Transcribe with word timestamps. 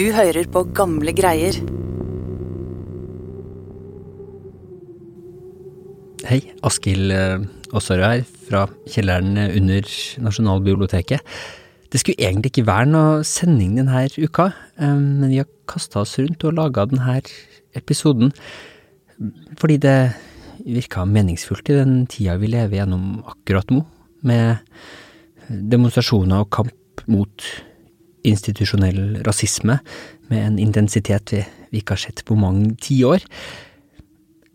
Du 0.00 0.06
hører 0.16 0.46
på 0.48 0.62
gamle 0.72 1.12
greier. 1.12 1.58
Hei, 6.24 6.38
Askild 6.64 7.12
Aasarød 7.12 8.06
her, 8.06 8.24
fra 8.46 8.62
kjelleren 8.88 9.36
under 9.36 9.90
Nasjonalbiblioteket. 10.24 11.20
Det 11.92 12.00
skulle 12.00 12.16
egentlig 12.16 12.54
ikke 12.54 12.64
være 12.70 12.88
noe 12.94 13.20
sending 13.28 13.76
denne 13.76 14.06
uka, 14.16 14.48
eh, 14.80 14.96
men 14.96 15.28
vi 15.34 15.42
har 15.42 15.52
kasta 15.68 16.00
oss 16.00 16.16
rundt 16.16 16.48
og 16.48 16.56
laga 16.56 16.88
denne 16.88 17.20
episoden 17.76 18.32
fordi 19.60 19.76
det 19.84 19.98
virka 20.64 21.04
meningsfullt 21.04 21.74
i 21.74 21.82
den 21.82 22.06
tida 22.08 22.40
vi 22.40 22.54
lever 22.56 22.80
gjennom 22.80 23.18
akkurat 23.28 23.68
nå, 23.68 23.84
med 24.24 24.64
demonstrasjoner 25.50 26.46
og 26.46 26.54
kamp 26.56 27.04
mot 27.04 27.52
institusjonell 28.26 29.20
rasisme 29.26 29.80
med 30.30 30.46
en 30.46 30.58
intensitet 30.62 31.34
vi, 31.34 31.42
vi 31.70 31.82
ikke 31.82 31.96
har 31.96 32.04
sett 32.04 32.24
på 32.28 32.36
mange 32.38 32.74
tiår. 32.82 33.24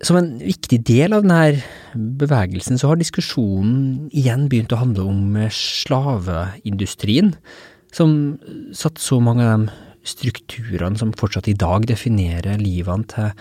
Som 0.05 0.19
en 0.19 0.33
viktig 0.41 0.81
del 0.85 1.15
av 1.15 1.23
denne 1.23 1.61
bevegelsen 1.95 2.79
så 2.79 2.91
har 2.91 2.99
diskusjonen 2.99 4.09
igjen 4.11 4.49
begynt 4.51 4.75
å 4.75 4.81
handle 4.81 5.07
om 5.07 5.37
slaveindustrien, 5.55 7.33
som 7.95 8.35
satt 8.75 8.99
så 8.99 9.21
mange 9.23 9.45
av 9.47 9.63
de 9.63 9.83
strukturene 10.05 10.99
som 10.99 11.15
fortsatt 11.17 11.47
i 11.49 11.57
dag 11.57 11.87
definerer 11.89 12.59
livene 12.61 13.07
til 13.09 13.31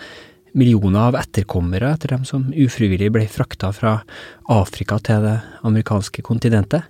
millioner 0.55 1.09
av 1.09 1.17
etterkommere 1.19 1.91
etter 1.91 2.15
dem 2.15 2.23
som 2.27 2.47
ufrivillig 2.55 3.11
ble 3.13 3.25
frakta 3.29 3.73
fra 3.75 3.97
Afrika 4.51 4.97
til 5.03 5.25
det 5.27 5.35
amerikanske 5.67 6.23
kontinentet. 6.25 6.87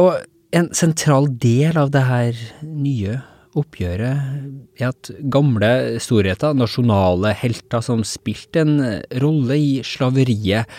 Og 0.00 0.16
en 0.50 0.70
sentral 0.74 1.28
del 1.40 1.78
av 1.78 1.92
det 1.94 2.02
her 2.06 2.38
nye 2.62 3.18
oppgjøret 3.58 4.80
er 4.80 4.90
at 4.92 5.10
gamle 5.32 5.70
storheter, 6.02 6.54
nasjonale 6.54 7.32
helter 7.38 7.82
som 7.84 8.04
spilte 8.06 8.62
en 8.62 8.76
rolle 9.22 9.58
i 9.58 9.70
slaveriet, 9.86 10.70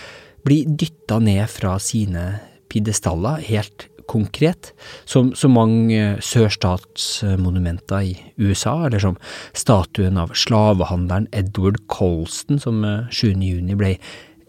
blir 0.45 0.67
dytta 0.67 1.19
ned 1.21 1.45
fra 1.51 1.75
sine 1.83 2.25
pidestaller 2.71 3.43
helt 3.45 3.87
konkret, 4.11 4.71
som 5.07 5.29
så 5.37 5.47
mange 5.51 6.17
sørstatsmonumenter 6.25 8.09
i 8.09 8.15
USA, 8.41 8.87
eller 8.87 9.03
som 9.03 9.19
statuen 9.55 10.19
av 10.19 10.33
slavehandleren 10.35 11.29
Edward 11.31 11.79
Colston 11.91 12.59
som 12.59 12.83
7. 13.13 13.37
juni 13.39 13.77
ble 13.79 13.95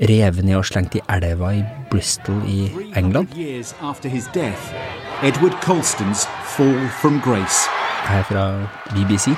revet 0.02 0.42
ned 0.46 0.58
og 0.58 0.66
slengt 0.66 0.96
i 0.98 1.04
elva 1.12 1.52
i 1.60 1.62
Bristol 1.92 2.42
i 2.50 2.66
England. 2.98 3.30
Edward 5.22 5.54
Colstons 5.62 6.26
Fall 6.56 6.88
from 7.00 7.20
Grace. 7.22 7.68
Her 8.10 8.24
fra 8.26 8.66
BBC. 8.90 9.30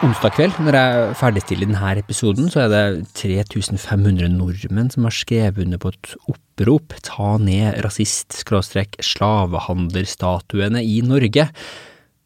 Onsdag 0.00 0.32
kveld, 0.38 0.56
når 0.64 0.72
jeg 0.78 1.12
ferdigstiller 1.20 1.68
denne 1.68 2.00
episoden, 2.00 2.48
så 2.48 2.64
er 2.64 2.72
det 2.72 3.12
3500 3.20 4.32
nordmenn 4.32 4.88
som 4.88 5.04
har 5.04 5.12
skrevet 5.12 5.60
under 5.66 5.76
på 5.84 5.92
et 5.92 6.16
opprop 6.32 6.96
Ta 7.04 7.36
ned 7.44 7.76
rasist-slavehandlerstatuene 7.84 10.80
i 10.80 11.04
Norge. 11.04 11.44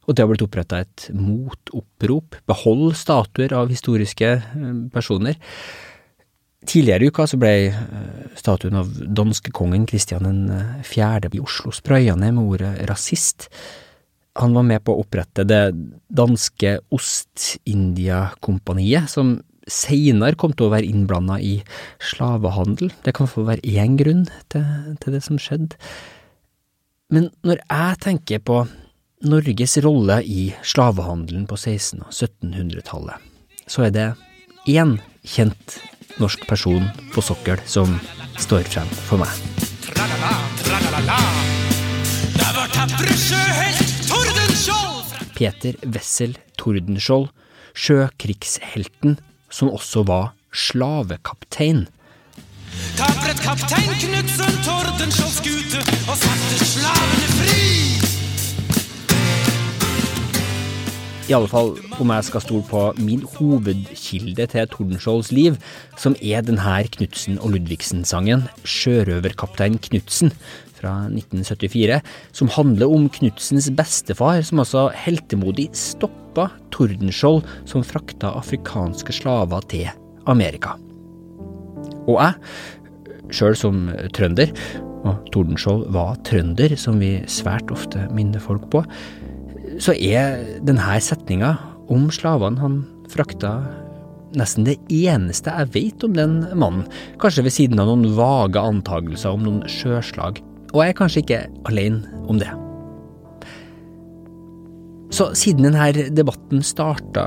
Og 0.06 0.14
det 0.14 0.22
har 0.22 0.30
blitt 0.30 0.46
oppretta 0.46 0.86
et 0.86 1.10
motopprop, 1.10 2.38
behold 2.46 2.94
statuer 2.94 3.50
av 3.58 3.66
historiske 3.74 4.38
eh, 4.38 4.78
personer. 4.94 5.34
Tidligere 6.66 7.04
i 7.04 7.06
uka 7.08 7.26
så 7.28 7.36
ble 7.40 7.72
eh, 7.72 7.76
statuen 8.36 8.76
av 8.76 8.86
danskekongen 9.16 9.86
Kristian 9.88 10.52
4. 10.84 11.28
i 11.32 11.40
Oslo 11.40 11.72
spraya 11.72 12.16
ned 12.20 12.34
med 12.36 12.44
ordet 12.44 12.84
rasist. 12.90 13.48
Han 14.40 14.54
var 14.54 14.62
med 14.68 14.84
på 14.84 14.92
å 14.94 15.00
opprette 15.02 15.44
det 15.48 15.74
danske 16.12 16.78
Ost-India-kompaniet, 16.94 19.10
som 19.10 19.40
seinere 19.70 20.34
kom 20.38 20.52
til 20.56 20.66
å 20.68 20.72
være 20.74 20.88
innblanda 20.88 21.36
i 21.42 21.62
slavehandel. 22.10 22.88
Det 23.04 23.12
kan 23.16 23.28
få 23.30 23.40
være 23.48 23.66
én 23.66 23.96
grunn 23.98 24.24
til, 24.52 24.64
til 25.02 25.12
det 25.16 25.22
som 25.26 25.36
skjedde. 25.40 25.74
Men 27.10 27.24
når 27.46 27.56
jeg 27.64 28.00
tenker 28.04 28.38
på 28.46 28.56
Norges 29.26 29.74
rolle 29.84 30.16
i 30.24 30.54
slavehandelen 30.64 31.46
på 31.50 31.56
1600- 31.58 32.06
og 32.06 32.12
1700-tallet, 32.14 33.16
så 33.68 33.78
er 33.88 33.92
det 33.96 34.08
én 34.70 34.92
kjent 35.26 35.68
norsk 36.18 36.46
person 36.48 36.86
på 37.14 37.22
sokkel 37.24 37.60
som 37.68 37.92
står 38.40 38.66
frem 38.72 38.90
for 39.06 39.20
meg. 39.22 39.30
Peter 45.36 45.78
Wessel 45.94 46.36
Tordenskjold, 46.60 47.30
sjøkrigshelten 47.72 49.16
som 49.50 49.70
også 49.72 50.04
var 50.08 50.32
slavekaptein. 50.52 51.86
Tapret 52.98 53.40
kaptein 53.44 53.94
Knutsen 54.02 54.60
Tordenskjolds 54.66 55.40
skute 55.40 55.80
og 56.10 56.16
satte 56.20 56.70
slavene 56.74 57.19
I 61.30 61.34
alle 61.36 61.46
fall 61.46 61.76
om 62.02 62.10
jeg 62.10 62.26
skal 62.26 62.42
stole 62.42 62.64
på 62.66 62.80
min 62.98 63.20
hovedkilde 63.36 64.48
til 64.50 64.66
Tordenskiolds 64.72 65.28
liv, 65.30 65.60
som 65.94 66.16
er 66.18 66.42
denne 66.42 66.80
Knutsen 66.96 67.38
og 67.38 67.52
Ludvigsen-sangen 67.54 68.48
'Sjørøverkaptein 68.66 69.78
Knutsen', 69.78 70.34
fra 70.80 71.06
1974, 71.06 72.00
som 72.32 72.50
handler 72.56 72.90
om 72.90 73.06
Knutsens 73.12 73.70
bestefar, 73.76 74.42
som 74.42 74.58
altså 74.58 74.88
heltemodig 74.96 75.68
stoppa 75.76 76.48
Tordenskjold, 76.74 77.44
som 77.68 77.86
frakta 77.86 78.32
afrikanske 78.40 79.14
slaver 79.14 79.62
til 79.70 79.86
Amerika. 80.26 80.74
Og 82.08 82.16
jeg, 82.16 82.34
sjøl 83.30 83.54
som 83.54 83.84
trønder, 84.16 84.50
og 85.06 85.20
Tordenskjold 85.32 85.92
var 85.94 86.18
trønder, 86.26 86.74
som 86.76 86.98
vi 87.00 87.20
svært 87.30 87.70
ofte 87.70 88.08
minner 88.10 88.42
folk 88.42 88.66
på, 88.72 88.82
så 89.80 89.94
er 89.96 90.60
denne 90.66 90.98
setninga 91.02 91.54
om 91.90 92.10
slavene 92.14 92.60
han 92.60 92.82
frakta 93.10 93.56
nesten 94.38 94.68
det 94.68 94.76
eneste 94.94 95.50
jeg 95.50 95.72
vet 95.74 96.04
om 96.06 96.14
den 96.14 96.36
mannen, 96.54 96.84
kanskje 97.18 97.48
ved 97.48 97.56
siden 97.56 97.82
av 97.82 97.90
noen 97.90 98.12
vage 98.14 98.62
antagelser 98.62 99.34
om 99.34 99.42
noen 99.48 99.64
sjøslag 99.66 100.38
og 100.70 100.84
jeg 100.84 100.92
er 100.92 100.98
kanskje 100.98 101.22
ikke 101.24 101.40
alene 101.70 102.20
om 102.30 102.38
det. 102.40 102.50
Så 105.10 105.30
siden 105.38 105.66
denne 105.66 106.10
debatten 106.14 106.62
starta, 106.62 107.24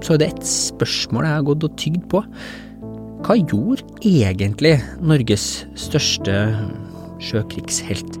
så 0.00 0.14
er 0.14 0.22
det 0.22 0.30
et 0.32 0.48
spørsmål 0.48 1.28
jeg 1.28 1.36
har 1.36 1.48
gått 1.50 1.66
og 1.68 1.76
tygd 1.80 2.06
på. 2.12 2.22
Hva 3.26 3.36
gjorde 3.36 3.84
egentlig 4.06 4.78
Norges 5.02 5.66
største 5.76 6.38
sjøkrigshelt? 7.20 8.17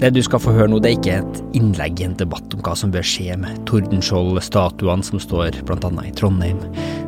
Det 0.00 0.14
du 0.16 0.22
skal 0.24 0.40
få 0.40 0.54
høre 0.56 0.70
nå, 0.72 0.78
det 0.80 0.88
er 0.88 0.94
ikke 0.96 1.16
et 1.20 1.56
innlegg 1.58 1.98
i 2.00 2.06
en 2.06 2.14
debatt 2.16 2.54
om 2.56 2.62
hva 2.64 2.72
som 2.78 2.88
bør 2.88 3.04
skje 3.04 3.34
med 3.36 3.58
Tordenskjold-statuene 3.68 5.04
som 5.04 5.20
står 5.20 5.58
annet 5.60 6.06
i 6.08 6.12
Trondheim, 6.16 6.62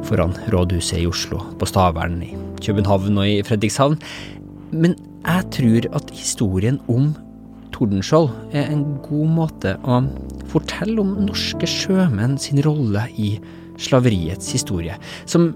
foran 0.04 0.34
rådhuset 0.52 0.98
i 1.00 1.06
Oslo, 1.08 1.38
på 1.56 1.68
Stavern, 1.70 2.18
i 2.20 2.36
København 2.60 3.16
og 3.16 3.30
i 3.30 3.38
Fredrikshavn. 3.48 3.96
Men 4.76 4.98
jeg 5.24 5.48
tror 5.56 5.88
at 6.02 6.12
historien 6.12 6.82
om 6.92 7.14
Tordenskjold 7.72 8.28
er 8.52 8.68
en 8.68 8.84
god 9.08 9.34
måte 9.40 9.74
å 9.88 10.02
fortelle 10.52 11.00
om 11.00 11.16
norske 11.30 11.64
sjømenn 11.64 12.36
sin 12.36 12.60
rolle 12.60 13.08
i 13.16 13.38
slaveriets 13.80 14.52
historie, 14.52 15.00
som 15.24 15.54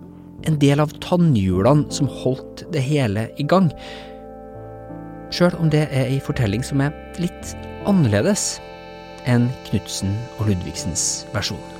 en 0.48 0.56
del 0.64 0.80
av 0.80 0.96
tannhjulene 1.04 1.92
som 1.92 2.08
holdt 2.24 2.64
det 2.72 2.80
hele 2.88 3.28
i 3.36 3.44
gang. 3.44 3.68
Sjøl 5.34 5.56
om 5.58 5.70
det 5.72 5.86
er 5.90 6.06
ei 6.06 6.20
fortelling 6.22 6.64
som 6.64 6.82
er 6.84 6.94
litt 7.22 7.54
annerledes 7.86 8.56
enn 9.26 9.48
Knutsen 9.66 10.14
og 10.38 10.50
Ludvigsens 10.50 11.26
versjon. 11.34 11.75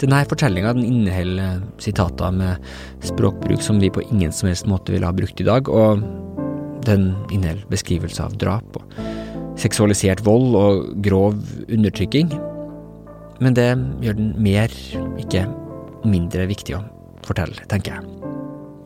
Denne 0.00 0.22
fortellinga 0.24 0.72
inneholder 0.80 1.60
sitater 1.82 2.32
med 2.32 2.70
språkbruk 3.04 3.60
som 3.62 3.80
vi 3.82 3.90
på 3.92 4.04
ingen 4.08 4.32
som 4.32 4.48
helst 4.48 4.68
måte 4.70 4.94
ville 4.94 5.08
ha 5.08 5.16
brukt 5.16 5.40
i 5.42 5.48
dag, 5.48 5.68
og 5.68 6.00
den 6.86 7.10
inneholder 7.28 7.66
beskrivelser 7.72 8.30
av 8.30 8.38
drap 8.40 8.80
og 8.80 8.94
seksualisert 9.60 10.22
vold 10.24 10.56
og 10.56 10.86
grov 11.04 11.36
undertrykking. 11.68 12.32
Men 13.44 13.56
det 13.56 13.68
gjør 14.04 14.16
den 14.16 14.32
mer, 14.40 14.72
ikke 15.20 15.44
mindre 16.08 16.48
viktig 16.48 16.78
å 16.78 16.82
fortelle, 17.26 17.60
tenker 17.68 17.98
jeg. 17.98 18.16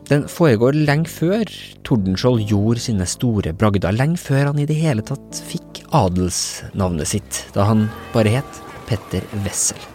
Den 0.05 0.27
foregår 0.29 0.75
lenge 0.77 1.09
før 1.09 1.49
Tordenskjold 1.87 2.43
gjorde 2.51 2.83
sine 2.83 3.07
store 3.09 3.55
bragder, 3.57 3.95
lenge 3.95 4.21
før 4.21 4.51
han 4.51 4.61
i 4.61 4.67
det 4.69 4.77
hele 4.77 5.05
tatt 5.05 5.41
fikk 5.47 5.81
adelsnavnet 5.95 7.09
sitt, 7.15 7.41
da 7.55 7.65
han 7.71 7.87
bare 8.13 8.37
het 8.37 8.63
Petter 8.85 9.25
Wessel. 9.47 9.94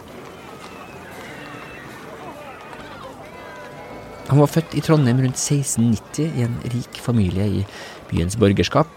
Han 4.31 4.39
var 4.39 4.47
født 4.47 4.77
i 4.79 4.81
Trondheim 4.83 5.19
rundt 5.19 5.35
1690 5.35 6.39
i 6.39 6.43
en 6.45 6.57
rik 6.71 6.99
familie 7.03 7.47
i 7.59 7.63
byens 8.07 8.37
borgerskap. 8.39 8.87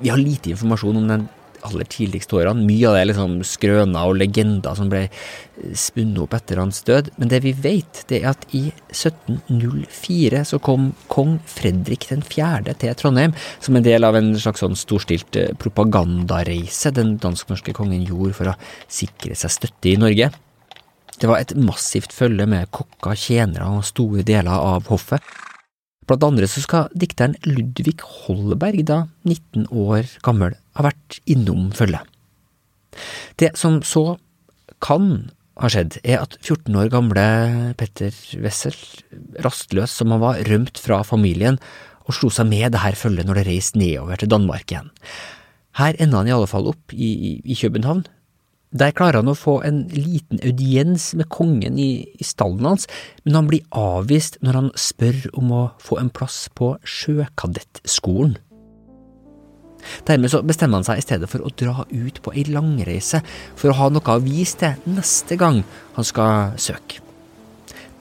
Vi 0.00 0.08
har 0.08 0.20
lite 0.20 0.54
informasjon 0.54 1.02
om 1.02 1.10
den 1.10 1.26
aller 1.64 1.88
tidligste 1.88 2.38
årene. 2.38 2.64
Mye 2.64 2.88
av 2.88 2.96
det 2.96 3.02
er 3.02 3.08
liksom 3.10 3.34
skrøner 3.48 4.08
og 4.08 4.18
legender 4.20 4.76
som 4.76 4.90
ble 4.92 5.02
spunnet 5.78 6.20
opp 6.24 6.36
etter 6.36 6.60
hans 6.60 6.80
død. 6.86 7.10
Men 7.20 7.32
det 7.32 7.40
vi 7.44 7.52
vet, 7.56 8.02
det 8.08 8.22
er 8.22 8.30
at 8.32 8.46
i 8.56 8.66
1704 8.92 10.44
så 10.48 10.60
kom 10.64 10.90
kong 11.12 11.38
Fredrik 11.48 12.08
4. 12.08 12.76
til 12.80 12.96
Trondheim 13.00 13.36
som 13.64 13.76
en 13.76 13.86
del 13.86 14.04
av 14.04 14.16
en 14.16 14.32
slags 14.40 14.64
sånn 14.64 14.76
storstilt 14.78 15.40
eh, 15.40 15.52
propagandareise 15.60 16.92
den 16.94 17.16
dansk-norske 17.22 17.76
kongen 17.76 18.04
gjorde 18.04 18.36
for 18.40 18.52
å 18.52 18.58
sikre 18.88 19.36
seg 19.38 19.56
støtte 19.58 19.92
i 19.92 20.00
Norge. 20.00 20.32
Det 21.24 21.30
var 21.30 21.40
et 21.40 21.54
massivt 21.56 22.12
følge 22.12 22.44
med 22.44 22.68
kokker, 22.76 23.14
tjenere 23.16 23.64
og 23.78 23.86
store 23.88 24.20
deler 24.28 24.52
av 24.52 24.90
hoffet. 24.92 25.24
Blant 26.04 26.26
andre 26.26 26.44
så 26.52 26.60
skal 26.60 26.90
dikteren 27.00 27.38
Ludvig 27.48 27.94
Holberg, 28.04 28.82
da 28.84 28.98
19 29.24 29.70
år 29.72 30.10
gammel, 30.26 30.52
ha 30.76 30.84
vært 30.84 31.22
innom 31.24 31.70
følget. 31.72 32.04
Det 33.40 33.54
som 33.56 33.78
så 33.88 34.18
kan 34.84 35.30
ha 35.62 35.70
skjedd, 35.72 35.96
er 36.04 36.26
at 36.26 36.36
14 36.42 36.76
år 36.82 36.92
gamle 36.92 37.24
Petter 37.80 38.12
Wessel, 38.44 38.76
rastløs 39.46 39.96
som 39.96 40.12
han 40.12 40.20
var, 40.20 40.42
rømt 40.44 40.76
fra 40.76 41.00
familien 41.08 41.56
og 42.04 42.18
slo 42.18 42.28
seg 42.28 42.50
med 42.52 42.74
det 42.74 42.84
her 42.84 43.00
følget 43.00 43.24
når 43.24 43.40
det 43.40 43.46
reiste 43.48 43.80
nedover 43.80 44.20
til 44.20 44.28
Danmark 44.28 44.68
igjen. 44.68 44.92
Her 45.80 45.96
enda 45.96 46.20
han 46.20 46.28
i 46.28 46.36
alle 46.36 46.52
fall 46.52 46.68
opp 46.68 46.92
i, 46.92 47.40
i 47.40 47.56
København, 47.56 48.04
der 48.74 48.94
klarer 48.96 49.22
han 49.22 49.30
å 49.30 49.36
få 49.38 49.60
en 49.66 49.84
liten 49.94 50.40
audiens 50.42 51.12
med 51.14 51.30
kongen 51.32 51.78
i, 51.78 52.06
i 52.18 52.26
stallen 52.26 52.66
hans, 52.66 52.88
men 53.22 53.38
han 53.38 53.50
blir 53.50 53.62
avvist 53.70 54.40
når 54.42 54.58
han 54.58 54.72
spør 54.78 55.28
om 55.38 55.52
å 55.54 55.62
få 55.82 56.00
en 56.02 56.10
plass 56.14 56.48
på 56.58 56.74
sjøkadettskolen. 56.82 58.36
Dermed 60.08 60.32
så 60.32 60.40
bestemmer 60.46 60.80
han 60.80 60.86
seg 60.86 61.00
i 61.00 61.04
stedet 61.04 61.28
for 61.30 61.44
å 61.44 61.52
dra 61.60 61.84
ut 61.90 62.20
på 62.24 62.32
ei 62.32 62.46
langreise 62.48 63.20
for 63.52 63.70
å 63.70 63.78
ha 63.78 63.90
noe 63.92 64.16
å 64.16 64.22
vise 64.24 64.56
til 64.62 64.96
neste 64.96 65.36
gang 65.40 65.60
han 65.96 66.08
skal 66.08 66.56
søke. 66.60 67.02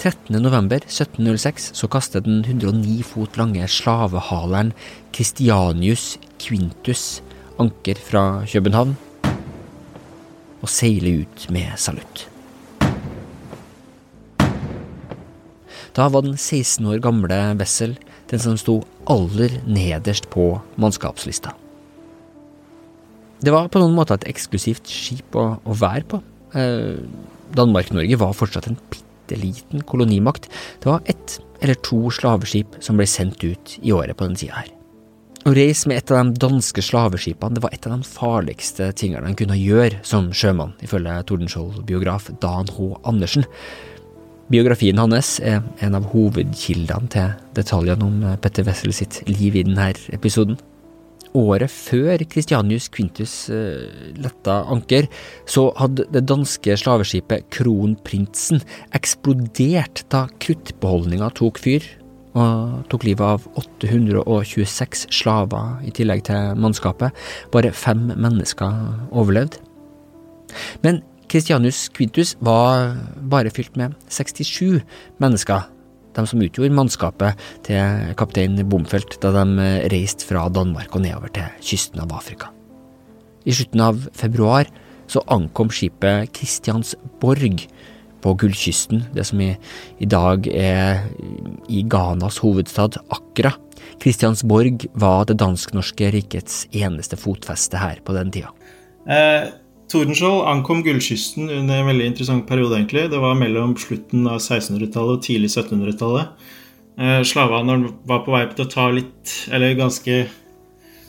13. 0.03 0.35
november 0.41 0.83
1706 0.83 1.69
så 1.77 1.87
kaster 1.91 2.23
den 2.23 2.41
109 2.43 3.03
fot 3.07 3.37
lange 3.39 3.67
slavehaleren 3.71 4.73
Christianius 5.15 6.17
Quintus 6.41 7.21
anker 7.61 7.99
fra 8.01 8.23
København 8.49 8.97
og 10.63 10.71
seile 10.71 11.19
ut 11.23 11.47
med 11.53 11.75
salutt. 11.79 12.27
Da 15.93 16.07
var 16.09 16.25
den 16.25 16.39
16 16.39 16.87
år 16.89 17.03
gamle 17.03 17.37
Wessel 17.59 17.97
den 18.31 18.41
som 18.41 18.57
sto 18.57 18.79
aller 19.11 19.59
nederst 19.67 20.29
på 20.33 20.55
mannskapslista. 20.81 21.53
Det 23.43 23.51
var 23.53 23.67
på 23.69 23.81
noen 23.81 23.95
måter 23.97 24.17
et 24.17 24.29
eksklusivt 24.31 24.87
skip 24.89 25.35
å, 25.35 25.57
å 25.59 25.75
være 25.77 26.05
på. 26.09 26.21
Eh, 26.57 27.03
Danmark-Norge 27.53 28.17
var 28.21 28.37
fortsatt 28.37 28.69
en 28.71 28.79
bitte 28.89 29.37
liten 29.37 29.83
kolonimakt. 29.85 30.47
Det 30.81 30.89
var 30.89 31.03
ett 31.11 31.37
eller 31.63 31.77
to 31.85 32.07
slaveskip 32.11 32.79
som 32.83 32.97
ble 32.97 33.07
sendt 33.07 33.43
ut 33.43 33.77
i 33.83 33.93
året 33.95 34.17
på 34.17 34.25
den 34.29 34.39
sida 34.39 34.63
her. 34.63 34.71
Å 35.43 35.51
reise 35.51 35.89
med 35.91 35.97
et 35.99 36.11
av 36.15 36.21
de 36.23 36.39
danske 36.39 36.79
slaveskipene 36.79 37.57
det 37.57 37.61
var 37.65 37.73
et 37.75 37.83
av 37.83 37.97
de 37.97 38.07
farligste 38.07 38.85
tingene 38.95 39.27
han 39.27 39.35
kunne 39.35 39.57
gjøre 39.59 39.97
som 40.07 40.29
sjømann, 40.31 40.71
ifølge 40.79 41.17
Tordenskjold-biograf 41.27 42.29
Dan 42.39 42.69
H. 42.71 42.93
Andersen. 43.03 43.43
Biografien 44.47 45.01
hans 45.01 45.33
er 45.43 45.59
en 45.83 45.97
av 45.99 46.07
hovedkildene 46.13 47.11
til 47.11 47.33
detaljene 47.57 48.07
om 48.07 48.21
Petter 48.39 48.63
Wessel 48.69 48.95
sitt 48.95 49.19
liv 49.27 49.57
i 49.59 49.65
denne 49.67 49.89
episoden. 50.15 50.55
Året 51.35 51.73
før 51.75 52.23
Christianius 52.29 52.87
Quintus 52.93 53.33
uh, 53.51 53.83
letta 54.23 54.61
anker, 54.71 55.09
så 55.49 55.65
hadde 55.75 56.05
det 56.13 56.23
danske 56.29 56.77
slaveskipet 56.79 57.49
Kronprinsen 57.51 58.63
eksplodert 58.95 60.05
da 60.13 60.23
kruttbeholdninga 60.39 61.33
tok 61.35 61.59
fyr, 61.65 61.89
og 62.33 62.83
tok 62.89 63.05
livet 63.07 63.25
av 63.35 63.45
826 63.59 65.07
slaver 65.13 65.83
i 65.85 65.93
tillegg 65.93 66.25
til 66.29 66.57
mannskapet. 66.59 67.13
Bare 67.53 67.73
fem 67.75 68.09
mennesker 68.13 68.79
overlevde. 69.11 69.61
Men 70.85 71.01
Christianus 71.29 71.87
Quintus 71.93 72.35
var 72.45 72.93
bare 73.29 73.53
fylt 73.53 73.77
med 73.79 73.95
67 74.09 74.83
mennesker, 75.23 75.63
de 76.13 76.25
som 76.29 76.41
utgjorde 76.45 76.77
mannskapet 76.77 77.39
til 77.65 78.13
kaptein 78.19 78.59
Bomfelt 78.69 79.17
da 79.23 79.31
de 79.39 79.69
reiste 79.89 80.27
fra 80.29 80.45
Danmark 80.53 80.93
og 80.93 81.05
nedover 81.05 81.33
til 81.33 81.49
kysten 81.61 82.03
av 82.03 82.13
Afrika. 82.13 82.51
I 83.49 83.55
slutten 83.55 83.81
av 83.81 84.05
februar 84.15 84.69
så 85.09 85.23
ankom 85.33 85.71
skipet 85.73 86.29
Christiansborg 86.37 87.65
på 88.23 88.33
Gullkysten, 88.39 89.03
det 89.13 89.25
som 89.27 89.41
i, 89.43 89.51
i 89.99 90.07
dag 90.09 90.47
er 90.47 91.03
i 91.69 91.83
Ghanas 91.83 92.39
hovedstad 92.43 92.97
Accra. 93.13 93.53
Kristiansborg 94.03 94.87
var 94.99 95.27
det 95.29 95.37
dansk-norske 95.41 96.11
rikets 96.15 96.63
eneste 96.75 97.19
fotfeste 97.19 97.81
her 97.81 97.99
på 98.05 98.15
den 98.15 98.31
tida. 98.33 98.53
Eh, 99.03 99.51
Tordenskjold 99.91 100.47
ankom 100.49 100.81
Gullkysten 100.85 101.51
under 101.51 101.81
en 101.81 101.89
veldig 101.91 102.05
interessant 102.09 102.47
periode, 102.49 102.79
egentlig. 102.79 103.09
Det 103.11 103.19
var 103.21 103.35
mellom 103.37 103.75
slutten 103.77 104.25
av 104.25 104.39
1600-tallet 104.39 105.19
og 105.19 105.25
tidlig 105.25 105.51
1700-tallet. 105.51 106.47
Eh, 106.97 107.19
Slavehandelen 107.27 107.89
var 108.09 108.23
på 108.25 108.33
vei 108.33 108.45
til 108.53 108.65
å 108.65 108.71
ta 108.71 108.87
litt, 108.93 109.35
eller 109.53 109.75
ganske 109.77 110.23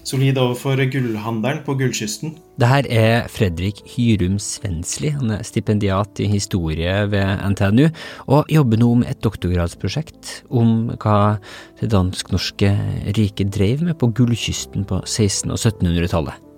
solid 0.04 0.38
overfor 0.40 0.80
gullhandelen 0.92 1.62
på 1.66 1.74
Gullkysten. 1.80 2.34
Det 2.60 2.68
her 2.68 2.86
er 2.92 3.28
Fredrik 3.32 3.80
Hyrum 3.94 4.36
Svensli. 4.42 5.10
Han 5.16 5.32
er 5.34 5.44
stipendiat 5.46 6.20
i 6.22 6.28
historie 6.30 6.92
ved 7.10 7.42
NTNU, 7.54 7.88
og 8.28 8.50
jobber 8.52 8.80
nå 8.80 8.90
med 9.00 9.10
et 9.10 9.22
doktorgradsprosjekt 9.24 10.44
om 10.52 10.92
hva 11.02 11.36
det 11.80 11.90
dansk-norske 11.94 12.72
riket 13.16 13.52
drev 13.56 13.84
med 13.88 13.98
på 14.00 14.12
Gullkysten 14.14 14.86
på 14.88 15.00
1600- 15.02 15.56
og 15.56 15.62
1700-tallet. 15.62 16.50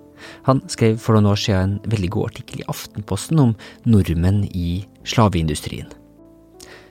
Han 0.47 0.63
skrev 0.71 0.97
for 1.01 1.15
noen 1.15 1.31
år 1.31 1.39
siden 1.39 1.77
en 1.77 1.91
veldig 1.91 2.09
god 2.15 2.31
artikkel 2.31 2.63
i 2.63 2.67
Aftenposten 2.71 3.39
om 3.43 3.55
nordmenn 3.87 4.43
i 4.51 4.83
slaveindustrien. 5.07 5.87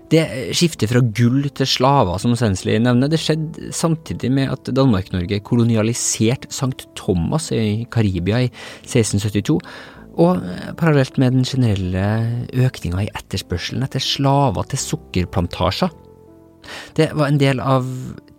Det 0.06 0.22
skiftet 0.54 0.92
fra 0.92 1.02
gull 1.02 1.48
til 1.50 1.66
slaver, 1.66 2.20
som 2.22 2.36
Sensli 2.38 2.76
nevner, 2.78 3.10
det 3.10 3.18
skjedde 3.18 3.72
samtidig 3.74 4.30
med 4.30 4.52
at 4.54 4.70
Danmark-Norge 4.76 5.40
kolonialiserte 5.46 6.52
St. 6.54 6.86
Thomas 6.98 7.50
i 7.54 7.82
Karibia 7.90 8.44
i 8.44 8.50
1672, 8.86 9.58
og 10.16 10.46
parallelt 10.78 11.18
med 11.20 11.34
den 11.34 11.44
generelle 11.44 12.06
økninga 12.54 13.02
i 13.04 13.10
etterspørselen 13.18 13.84
etter 13.84 14.00
slaver 14.00 14.70
til 14.70 14.80
sukkerplantasjer. 14.84 15.92
Det 16.96 17.10
var 17.14 17.28
en 17.30 17.42
del 17.42 17.60
av 17.62 17.86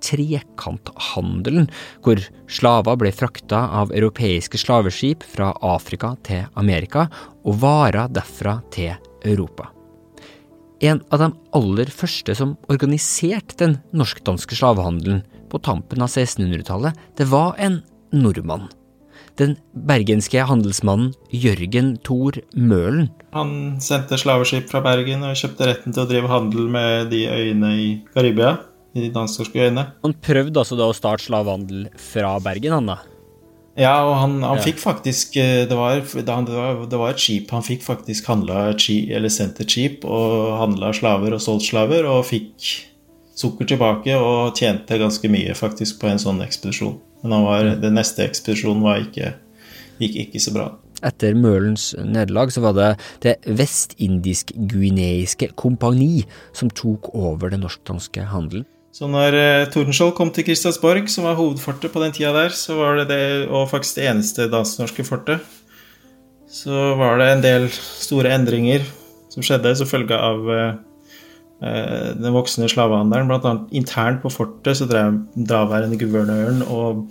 trekanthandelen, 0.03 1.69
hvor 2.03 2.21
slaver 2.51 2.99
ble 2.99 3.11
frakta 3.15 3.67
av 3.81 3.91
europeiske 3.95 4.59
slaveskip 4.61 5.25
fra 5.35 5.53
Afrika 5.63 6.15
til 6.27 6.47
Amerika, 6.59 7.07
og 7.43 7.59
varer 7.63 8.11
derfra 8.11 8.59
til 8.73 8.95
Europa. 9.27 9.73
En 10.85 10.99
av 11.09 11.21
de 11.23 11.27
aller 11.57 11.89
første 11.89 12.35
som 12.37 12.53
organiserte 12.69 13.57
den 13.57 13.77
norsk-danske 13.97 14.57
slavehandelen 14.59 15.23
på 15.49 15.61
tampen 15.65 16.03
av 16.05 16.11
1600-tallet, 16.11 16.97
det 17.17 17.25
var 17.31 17.55
en 17.57 17.79
nordmann. 18.13 18.67
Den 19.37 19.55
bergenske 19.87 20.43
handelsmannen 20.49 21.11
Jørgen 21.33 21.95
Thor 22.05 22.37
Møhlen. 22.53 23.09
Han 23.33 23.77
sendte 23.81 24.17
slaveskip 24.21 24.69
fra 24.69 24.81
Bergen 24.85 25.25
og 25.25 25.37
kjøpte 25.37 25.69
retten 25.69 25.93
til 25.93 26.03
å 26.05 26.09
drive 26.09 26.31
handel 26.31 26.69
med 26.73 27.11
de 27.13 27.25
øyene 27.29 27.73
i 27.77 27.91
Karibia. 28.13 28.57
De 28.97 29.11
dansk-norske 29.13 29.61
øyene. 29.61 29.83
Han 30.05 30.15
prøvde 30.25 30.61
altså 30.61 30.77
da 30.77 30.87
å 30.89 30.95
starte 30.97 31.25
slavehandel 31.25 31.85
fra 32.01 32.37
Bergen, 32.41 32.79
han 32.79 32.93
da? 32.93 33.01
Ja, 33.77 33.93
og 34.07 34.15
han, 34.17 34.39
han 34.41 34.57
ja. 34.57 34.63
fikk 34.65 34.79
faktisk 34.81 35.35
det 35.37 35.75
var, 35.77 35.99
det 36.01 36.25
var, 36.25 36.79
det, 36.89 36.97
var, 36.97 37.11
et 37.13 37.21
skip 37.21 37.51
Han 37.53 37.61
fikk 37.61 37.83
faktisk 37.85 38.25
handla 38.25 38.71
eller 38.73 39.29
sendt 39.29 39.61
et 39.61 39.69
skip 39.69 40.05
og 40.07 40.55
handla 40.57 40.89
slaver 40.97 41.35
og 41.37 41.43
solgt 41.43 41.67
slaver, 41.69 42.07
og 42.09 42.25
fikk 42.25 42.71
sukker 43.37 43.69
tilbake 43.69 44.17
og 44.17 44.57
tjente 44.57 44.97
ganske 44.97 45.29
mye 45.29 45.53
faktisk 45.57 46.01
på 46.01 46.09
en 46.09 46.21
sånn 46.21 46.41
ekspedisjon. 46.41 46.97
Men 47.21 47.45
var, 47.45 47.69
den 47.81 47.97
neste 47.97 48.25
ekspedisjonen 48.25 48.81
var 48.85 49.03
ikke 49.03 49.35
gikk 50.01 50.17
ikke 50.25 50.41
så 50.41 50.53
bra. 50.55 50.67
Etter 51.05 51.35
Mølens 51.37 51.91
nederlag 52.01 52.49
så 52.53 52.63
var 52.63 52.73
det 52.73 52.87
Det 53.21 53.35
vestindisk-guineiske 53.59 55.51
kompani 55.55 56.25
som 56.57 56.71
tok 56.73 57.11
over 57.13 57.53
den 57.53 57.61
norsk-danske 57.65 58.25
handelen. 58.31 58.65
Så 58.97 59.05
når 59.05 59.35
uh, 59.37 59.67
Tordenskjold 59.69 60.15
kom 60.17 60.31
til 60.33 60.47
Kristiansborg, 60.47 61.05
som 61.13 61.27
var 61.27 61.37
hovedfortet 61.37 61.93
på 61.93 62.01
den 62.01 62.15
tida 62.15 62.31
der, 62.33 62.55
så 62.55 62.79
var 62.79 62.97
det 62.97 63.11
det, 63.11 63.21
og 63.45 63.69
faktisk 63.69 63.99
det 63.99 64.07
eneste 64.09 64.47
dansk-norske 64.49 65.05
fortet, 65.05 65.43
så 66.49 66.95
var 66.97 67.19
det 67.21 67.27
en 67.29 67.43
del 67.43 67.67
store 67.75 68.31
endringer 68.33 68.87
som 69.29 69.45
skjedde 69.45 69.75
som 69.77 69.89
følge 69.89 70.17
av 70.17 70.49
eh, 70.49 72.07
den 72.17 72.33
voksende 72.33 72.71
slavehandelen. 72.71 73.29
Blant 73.29 73.45
annet 73.45 73.75
internt 73.77 74.23
på 74.23 74.31
fortet 74.33 74.79
så 74.79 74.87
drev 74.89 75.19
daværende 75.35 75.99
guvernøren 75.99 76.63
og 76.65 77.03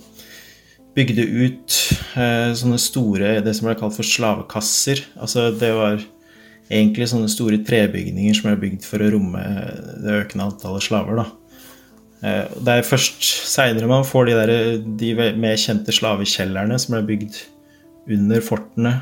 bygde 0.97 1.29
ut 1.29 1.79
eh, 2.17 2.51
sånne 2.57 2.81
store 2.81 3.37
Det 3.45 3.55
som 3.55 3.69
ble 3.69 3.77
kalt 3.79 3.95
for 3.95 4.09
slavekasser. 4.09 5.05
Altså 5.21 5.51
det 5.55 5.71
var 5.77 6.01
egentlig 6.67 7.13
sånne 7.13 7.31
store 7.31 7.61
trebygninger 7.69 8.35
som 8.35 8.51
ble 8.51 8.59
bygd 8.65 8.89
for 8.89 9.05
å 9.05 9.13
romme 9.13 9.45
det 10.03 10.23
økende 10.25 10.49
antallet 10.49 10.89
slaver. 10.89 11.23
da. 11.23 11.46
Eh, 12.25 12.45
det 12.65 12.79
er 12.79 12.87
først 12.87 13.27
seinere 13.51 13.91
man 13.91 14.07
får 14.09 14.31
de, 14.31 14.39
der, 14.39 14.55
de 15.03 15.13
mer 15.37 15.59
kjente 15.61 15.95
slavekjellerne 15.95 16.79
som 16.81 16.97
ble 16.97 17.05
bygd 17.11 17.43
under 18.17 18.45
fortene 18.45 18.95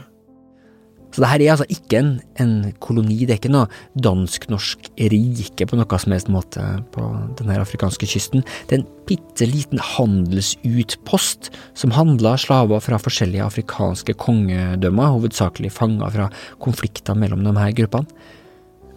så 1.15 1.23
det 1.23 1.29
her 1.31 1.43
er 1.45 1.53
altså 1.53 1.67
ikke 1.71 1.99
en, 2.01 2.09
en 2.43 2.55
koloni, 2.83 3.21
det 3.23 3.37
er 3.37 3.39
ikke 3.39 3.53
noe 3.55 3.69
dansk-norsk 4.03 4.89
rike 5.13 5.67
på 5.71 5.77
noe 5.79 5.99
som 6.03 6.15
helst 6.15 6.31
måte 6.33 6.65
på 6.91 7.05
denne 7.39 7.61
afrikanske 7.63 8.09
kysten. 8.11 8.43
Det 8.67 8.75
er 8.75 8.81
en 8.81 8.89
bitte 9.07 9.47
liten 9.47 9.79
handelsutpost 9.79 11.53
som 11.79 11.95
handla 11.95 12.35
slaver 12.43 12.83
fra 12.83 12.99
forskjellige 12.99 13.47
afrikanske 13.47 14.17
kongedømmer, 14.19 15.15
hovedsakelig 15.15 15.71
fanger 15.77 16.17
fra 16.17 16.29
konflikter 16.67 17.15
mellom 17.15 17.47
de 17.47 17.55
her 17.61 17.79
gruppene. 17.79 18.11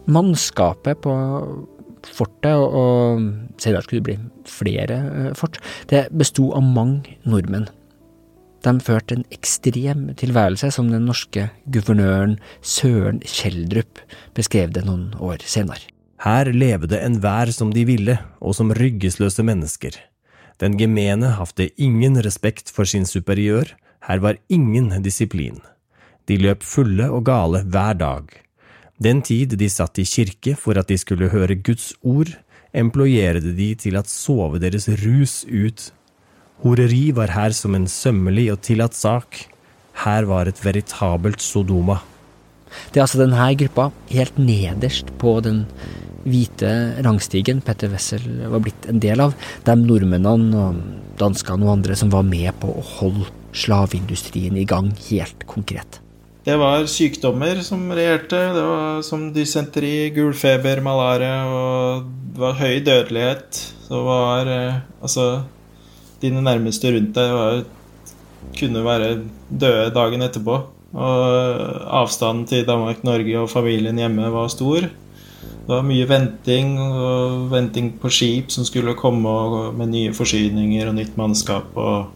Mannskapet 0.10 0.98
på 1.06 1.14
fortet, 2.06 2.54
og, 2.54 3.24
senere 3.62 3.84
skulle 3.86 4.04
det 4.04 4.08
bli 4.08 4.46
flere 4.50 5.02
eh, 5.08 5.34
fort, 5.38 5.60
det 5.92 6.08
besto 6.14 6.52
av 6.56 6.66
mange 6.66 7.18
nordmenn. 7.28 7.68
De 8.66 8.74
førte 8.84 9.16
en 9.16 9.28
ekstrem 9.32 10.08
tilværelse, 10.18 10.72
som 10.74 10.90
den 10.92 11.06
norske 11.08 11.50
guvernøren 11.72 12.38
Søren 12.66 13.22
Kjeldrup 13.26 14.02
beskrev 14.38 14.74
det 14.76 14.84
noen 14.88 15.12
år 15.24 15.46
senere. 15.46 15.86
Her 16.26 16.50
levde 16.50 16.98
enhver 16.98 17.52
som 17.54 17.70
de 17.74 17.86
ville, 17.86 18.18
og 18.42 18.58
som 18.58 18.74
ryggesløse 18.74 19.46
mennesker. 19.46 19.94
Den 20.58 20.74
gemene 20.80 21.36
hafte 21.38 21.70
ingen 21.78 22.18
respekt 22.26 22.72
for 22.74 22.90
sin 22.90 23.06
superiør, 23.06 23.70
her 24.10 24.24
var 24.24 24.40
ingen 24.50 24.90
disiplin. 25.06 25.62
De 26.28 26.40
løp 26.42 26.66
fulle 26.66 27.06
og 27.14 27.28
gale 27.30 27.62
hver 27.70 27.94
dag. 28.00 28.34
Den 28.98 29.22
tid 29.22 29.54
de 29.60 29.70
satt 29.70 30.00
i 30.02 30.08
kirke 30.10 30.56
for 30.58 30.80
at 30.80 30.90
de 30.90 30.98
skulle 30.98 31.30
høre 31.30 31.60
Guds 31.62 31.92
ord, 32.02 32.32
employerte 32.74 33.54
de 33.56 33.70
til 33.78 33.98
at 34.00 34.10
sove 34.10 34.60
deres 34.62 34.90
rus 35.04 35.44
ut 35.46 35.92
Horeri 36.64 37.12
var 37.14 37.30
her 37.36 37.54
som 37.54 37.76
en 37.78 37.86
sømmelig 37.86 38.48
og 38.50 38.64
tillatt 38.66 38.98
sak. 38.98 39.44
Her 40.02 40.26
var 40.26 40.50
et 40.50 40.58
veritabelt 40.66 41.44
Sodoma. 41.46 42.00
Det 42.90 42.98
er 42.98 43.06
altså 43.06 43.22
denne 43.22 43.52
gruppa, 43.62 43.92
helt 44.10 44.40
nederst 44.42 45.14
på 45.22 45.38
den 45.46 45.68
hvite 46.28 46.72
rangstigen 47.06 47.62
Petter 47.64 47.94
Wessel 47.94 48.26
var 48.52 48.64
blitt 48.66 48.90
en 48.90 49.00
del 49.04 49.22
av, 49.24 49.38
de 49.64 49.78
nordmennene 49.80 50.64
og 50.64 50.82
danskene 51.22 51.70
og 51.70 51.78
andre 51.78 51.96
som 52.00 52.12
var 52.14 52.26
med 52.28 52.58
på 52.60 52.74
å 52.74 52.86
holde 52.98 53.30
slaveindustrien 53.58 54.58
i 54.58 54.68
gang 54.68 54.92
helt 55.08 55.46
konkret. 55.50 56.02
Det 56.48 56.56
var 56.56 56.86
sykdommer 56.88 57.58
som 57.60 57.82
regjerte. 57.92 58.38
Det 58.56 58.62
var 58.64 59.02
som 59.04 59.26
dysenteri, 59.36 60.14
gulfeber, 60.16 60.80
malaria, 60.80 61.42
og 61.44 62.06
det 62.08 62.40
var 62.40 62.54
høy 62.56 62.78
dødelighet. 62.86 63.58
Det 63.90 64.00
var 64.06 64.48
eh, 64.48 64.78
altså 65.04 65.26
dine 66.22 66.40
nærmeste 66.46 66.94
rundt 66.96 67.12
deg 67.18 67.34
var, 67.36 67.60
kunne 68.56 68.84
være 68.86 69.10
døde 69.50 69.90
dagen 69.98 70.24
etterpå. 70.24 70.62
Og 70.96 71.92
avstanden 72.00 72.48
til 72.48 72.64
Danmark-Norge 72.70 73.42
og 73.42 73.52
familien 73.52 74.00
hjemme 74.00 74.32
var 74.32 74.48
stor. 74.54 74.88
Det 74.88 75.68
var 75.68 75.84
mye 75.84 76.08
venting, 76.08 76.78
og 76.80 77.52
venting 77.52 77.92
på 78.00 78.14
skip 78.22 78.56
som 78.56 78.64
skulle 78.64 78.96
komme 78.96 79.36
med 79.76 79.92
nye 79.92 80.16
forsyninger 80.16 80.88
og 80.88 80.96
nytt 81.02 81.20
mannskap. 81.20 81.76
Og 81.76 82.08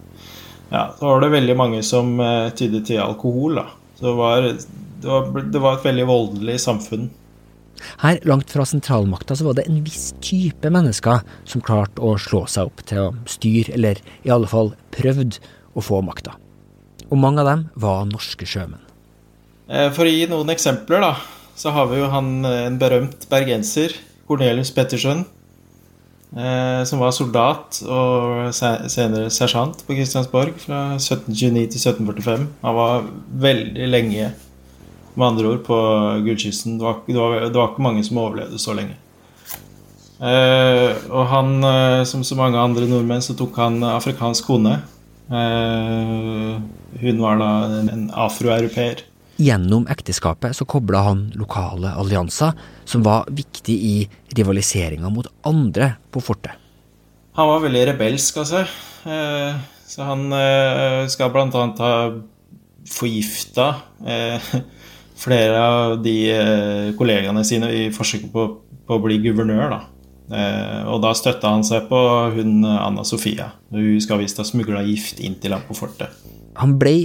ja, 0.72 0.88
så 0.96 1.04
var 1.04 1.20
det 1.20 1.34
veldig 1.36 1.60
mange 1.66 1.84
som 1.84 2.16
eh, 2.24 2.48
tydde 2.56 2.86
til 2.88 3.04
alkohol. 3.04 3.60
da. 3.60 3.68
Det 4.02 4.14
var, 4.18 4.42
det, 4.42 5.08
var, 5.08 5.42
det 5.54 5.62
var 5.62 5.78
et 5.78 5.86
veldig 5.86 6.06
voldelig 6.10 6.60
samfunn. 6.64 7.10
Her, 8.02 8.20
langt 8.30 8.52
fra 8.54 8.66
sentralmakta, 8.66 9.36
så 9.38 9.48
var 9.48 9.58
det 9.58 9.66
en 9.70 9.82
viss 9.86 10.12
type 10.22 10.70
mennesker 10.74 11.24
som 11.50 11.64
klarte 11.66 12.04
å 12.04 12.16
slå 12.22 12.44
seg 12.50 12.70
opp 12.70 12.84
til 12.90 13.08
å 13.08 13.12
styre, 13.30 13.74
eller 13.78 14.02
i 14.26 14.34
alle 14.34 14.50
fall 14.50 14.74
prøvde 14.94 15.42
å 15.78 15.84
få 15.86 16.02
makta. 16.06 16.36
Og 17.12 17.20
mange 17.20 17.44
av 17.44 17.50
dem 17.50 17.68
var 17.82 18.08
norske 18.10 18.48
sjømenn. 18.48 18.82
Eh, 19.72 19.90
for 19.96 20.08
å 20.08 20.14
gi 20.14 20.28
noen 20.30 20.52
eksempler, 20.54 21.04
da, 21.04 21.14
så 21.58 21.74
har 21.76 21.90
vi 21.92 22.02
jo 22.02 22.10
han 22.12 22.42
eh, 22.48 22.66
en 22.68 22.80
berømt 22.82 23.28
bergenser, 23.32 23.96
Cornelius 24.30 24.72
Pettersen, 24.76 25.26
eh, 26.38 26.84
som 26.88 27.02
var 27.02 27.14
soldat 27.16 27.82
og 27.86 28.52
senere 28.56 29.32
sersjant 29.34 29.84
på 29.88 29.98
Kristiansborg 29.98 30.56
fra 30.64 30.82
1729 30.98 31.68
til 31.74 31.84
1745. 31.84 32.48
Han 32.64 32.80
var 32.80 33.06
veldig 33.48 33.92
lenge 33.92 34.32
med 35.14 35.28
andre 35.28 35.54
ord 35.54 35.64
på 35.68 35.78
Gullkysten. 36.26 36.80
Det, 36.80 36.96
det, 37.08 37.16
det, 37.16 37.56
var 37.58 37.72
ikke 37.72 37.88
mange 37.88 38.04
som 38.08 38.22
overlevde 38.24 38.60
så 38.62 38.76
lenge. 38.78 38.98
Eh, 40.22 40.92
og 41.10 41.26
han, 41.32 41.56
eh, 41.66 42.04
som 42.06 42.24
så 42.24 42.38
mange 42.38 42.60
andre 42.62 42.88
nordmenn, 42.90 43.24
så 43.26 43.36
tok 43.38 43.58
han 43.58 43.82
afrikansk 43.84 44.52
kone. 44.52 44.78
Eh, 45.32 46.60
hun 47.02 47.24
var 47.24 47.40
da 47.42 47.52
en, 47.82 48.10
afroeuropeer. 48.14 49.06
Gjennom 49.42 49.88
ekteskapet 49.90 50.54
så 50.54 50.68
kobla 50.70 51.02
han 51.08 51.22
lokale 51.40 51.96
allianser, 51.98 52.52
som 52.86 53.02
var 53.06 53.30
viktig 53.34 53.74
i 53.74 53.96
rivaliseringa 54.38 55.10
mot 55.10 55.30
andre 55.48 55.96
på 56.14 56.22
fortet. 56.22 56.58
Han 57.40 57.48
var 57.50 57.64
veldig 57.64 57.86
rebelsk 57.94 58.42
altså. 58.44 58.66
Eh, 59.08 59.62
så 59.88 60.06
han 60.06 60.28
eh, 60.36 61.08
skal 61.10 61.32
blant 61.34 61.56
annet 61.58 61.82
ha 61.82 61.96
forgifta 62.92 63.68
eh, 64.06 64.52
flere 65.24 65.64
av 65.64 65.96
de 66.04 66.16
kollegaene 67.00 67.44
sine 67.48 67.72
i 67.74 67.82
forsøket 67.94 68.30
på, 68.34 68.46
på, 68.86 68.98
å 68.98 69.04
bli 69.04 69.18
guvernør. 69.26 69.74
da. 69.74 69.82
Eh, 70.32 70.82
og 70.92 71.02
da 71.04 71.16
støtta 71.18 71.56
han 71.56 71.66
seg 71.68 71.90
på 71.90 72.00
hun 72.38 72.62
Anna 72.68 73.04
Sofia. 73.08 73.50
Hun 73.74 73.98
skal 74.04 74.22
visst 74.22 74.40
ha 74.40 74.46
smugla 74.48 74.84
gift 74.88 75.20
inn 75.24 75.40
til 75.42 75.56
ham 75.56 75.66
på 75.68 75.78
fortet. 75.78 76.14
Han 76.60 76.78
ble 76.80 76.96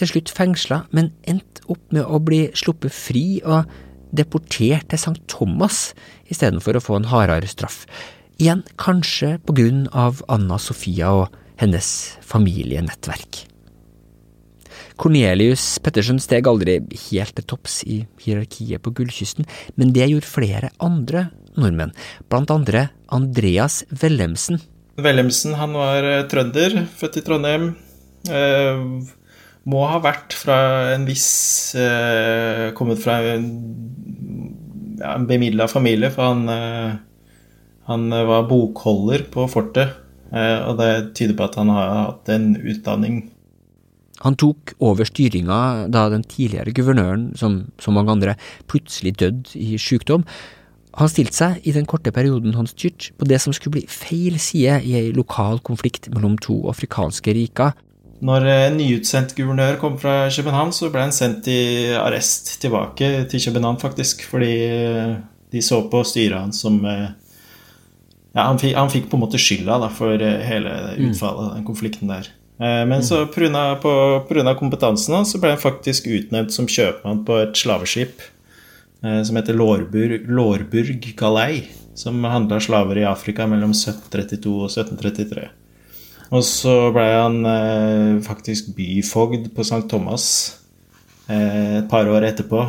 til 0.00 0.14
slutt 0.14 0.32
fengsla, 0.32 0.84
men 0.96 1.12
endte 1.28 1.64
opp 1.70 1.82
med 1.94 2.06
å 2.06 2.20
bli 2.24 2.46
sluppet 2.56 2.94
fri 2.94 3.24
og 3.44 3.68
deportert 4.16 4.88
til 4.90 4.98
St. 4.98 5.18
Thomas 5.30 5.90
istedenfor 6.32 6.78
å 6.78 6.82
få 6.82 6.98
en 6.98 7.10
hardere 7.12 7.50
straff. 7.50 7.84
Igjen 8.40 8.64
kanskje 8.80 9.36
på 9.44 9.54
grunn 9.58 9.84
av 9.92 10.22
Anna 10.32 10.56
Sofia 10.58 11.12
og 11.12 11.36
hennes 11.60 11.90
familienettverk. 12.24 13.44
Cornelius 15.00 15.78
Pettersen 15.84 16.20
steg 16.20 16.48
aldri 16.48 16.78
helt 17.08 17.36
til 17.36 17.46
topps 17.48 17.80
i 17.88 18.02
hierarkiet 18.20 18.82
på 18.84 18.92
Gullkysten, 18.96 19.46
men 19.76 19.94
det 19.96 20.08
gjorde 20.10 20.28
flere 20.28 20.72
andre 20.80 21.28
nordmenn, 21.60 21.94
blant 22.32 22.52
andre 22.52 22.88
Andreas 23.12 23.82
Wellemsen. 24.02 24.60
Wellemsen 25.00 25.56
han 25.56 25.76
var 25.76 26.08
trønder, 26.32 26.82
født 27.00 27.20
i 27.20 27.24
Trondheim. 27.24 27.70
Eh, 28.28 28.84
må 29.68 29.84
ha 29.88 29.98
vært 30.02 30.36
fra 30.36 30.56
en 30.94 31.04
viss 31.08 31.74
eh, 31.76 32.70
Kommet 32.76 33.02
fra 33.02 33.18
en, 33.34 33.48
ja, 35.00 35.14
en 35.16 35.26
bemidla 35.28 35.68
familie, 35.68 36.08
for 36.14 36.30
han, 36.30 36.46
eh, 36.48 36.94
han 37.90 38.08
var 38.08 38.48
bokholder 38.48 39.26
på 39.32 39.44
fortet. 39.52 39.98
Eh, 40.32 40.58
og 40.64 40.80
det 40.80 41.12
tyder 41.18 41.36
på 41.36 41.48
at 41.48 41.60
han 41.60 41.72
har 41.74 41.92
hatt 41.98 42.32
en 42.32 42.54
utdanning 42.60 43.22
han 44.20 44.36
tok 44.36 44.74
over 44.84 45.08
styringa 45.08 45.88
da 45.92 46.08
den 46.12 46.24
tidligere 46.28 46.74
guvernøren, 46.76 47.30
som 47.40 47.70
så 47.80 47.92
mange 47.94 48.12
andre, 48.12 48.34
plutselig 48.68 49.14
døde 49.20 49.56
i 49.56 49.78
sykdom. 49.80 50.26
Han 50.98 51.08
stilte 51.08 51.36
seg, 51.36 51.60
i 51.64 51.72
den 51.72 51.86
korte 51.88 52.12
perioden 52.12 52.56
han 52.58 52.68
styrte, 52.68 53.14
på 53.16 53.28
det 53.30 53.40
som 53.40 53.54
skulle 53.56 53.78
bli 53.78 53.86
feil 53.88 54.36
side 54.42 54.80
i 54.84 54.96
ei 54.98 55.12
lokal 55.16 55.62
konflikt 55.64 56.10
mellom 56.12 56.36
to 56.42 56.58
afrikanske 56.68 57.32
riker. 57.36 57.72
Når 58.20 58.46
en 58.52 58.76
nyutsendt 58.76 59.32
guvernør 59.36 59.78
kom 59.80 59.94
fra 60.00 60.28
København, 60.28 60.74
så 60.76 60.90
ble 60.92 61.06
han 61.06 61.14
sendt 61.16 61.46
i 61.48 61.92
arrest 61.96 62.58
tilbake 62.60 63.24
til 63.32 63.44
København, 63.46 63.80
faktisk, 63.80 64.26
fordi 64.28 64.52
de 65.50 65.62
så 65.64 65.80
på 65.90 66.02
styret 66.06 66.38
hans 66.38 66.60
som 66.62 66.76
eh, 66.86 67.08
ja, 68.34 68.44
han 68.44 68.60
fikk, 68.60 68.76
han 68.76 68.92
fikk, 68.92 69.08
på 69.10 69.18
en 69.18 69.24
måte 69.24 69.40
skylda 69.40 69.80
da, 69.82 69.88
for 69.92 70.20
hele 70.20 70.74
mm. 70.92 71.08
utfallet 71.10 71.48
av 71.48 71.56
den 71.56 71.66
konflikten 71.66 72.12
der. 72.12 72.28
Eh, 72.60 72.82
Men 72.86 73.02
så 73.02 73.24
pga. 73.26 74.54
kompetansen 74.58 75.16
hans 75.16 75.32
så 75.32 75.40
ble 75.42 75.54
han 75.56 75.62
faktisk 75.62 76.06
utnevnt 76.06 76.54
som 76.54 76.68
kjøpmann 76.70 77.24
på 77.26 77.40
et 77.42 77.56
slaveskip 77.58 78.22
eh, 79.02 79.22
som 79.26 79.40
heter 79.40 79.58
Lårburg, 79.58 80.28
Lårburg 80.28 81.14
Galei, 81.16 81.64
som 81.94 82.22
handla 82.24 82.60
slaver 82.60 83.00
i 83.00 83.08
Afrika 83.08 83.48
mellom 83.50 83.74
1732 83.74 84.54
og 84.60 84.68
1733. 84.70 85.48
Og 86.30 86.44
så 86.46 86.74
ble 86.94 87.06
han 87.10 87.40
eh, 87.48 88.20
faktisk 88.22 88.70
byfogd 88.76 89.48
på 89.54 89.64
St. 89.66 89.82
Thomas 89.90 90.26
eh, 91.26 91.80
et 91.80 91.88
par 91.90 92.06
år 92.06 92.28
etterpå. 92.28 92.60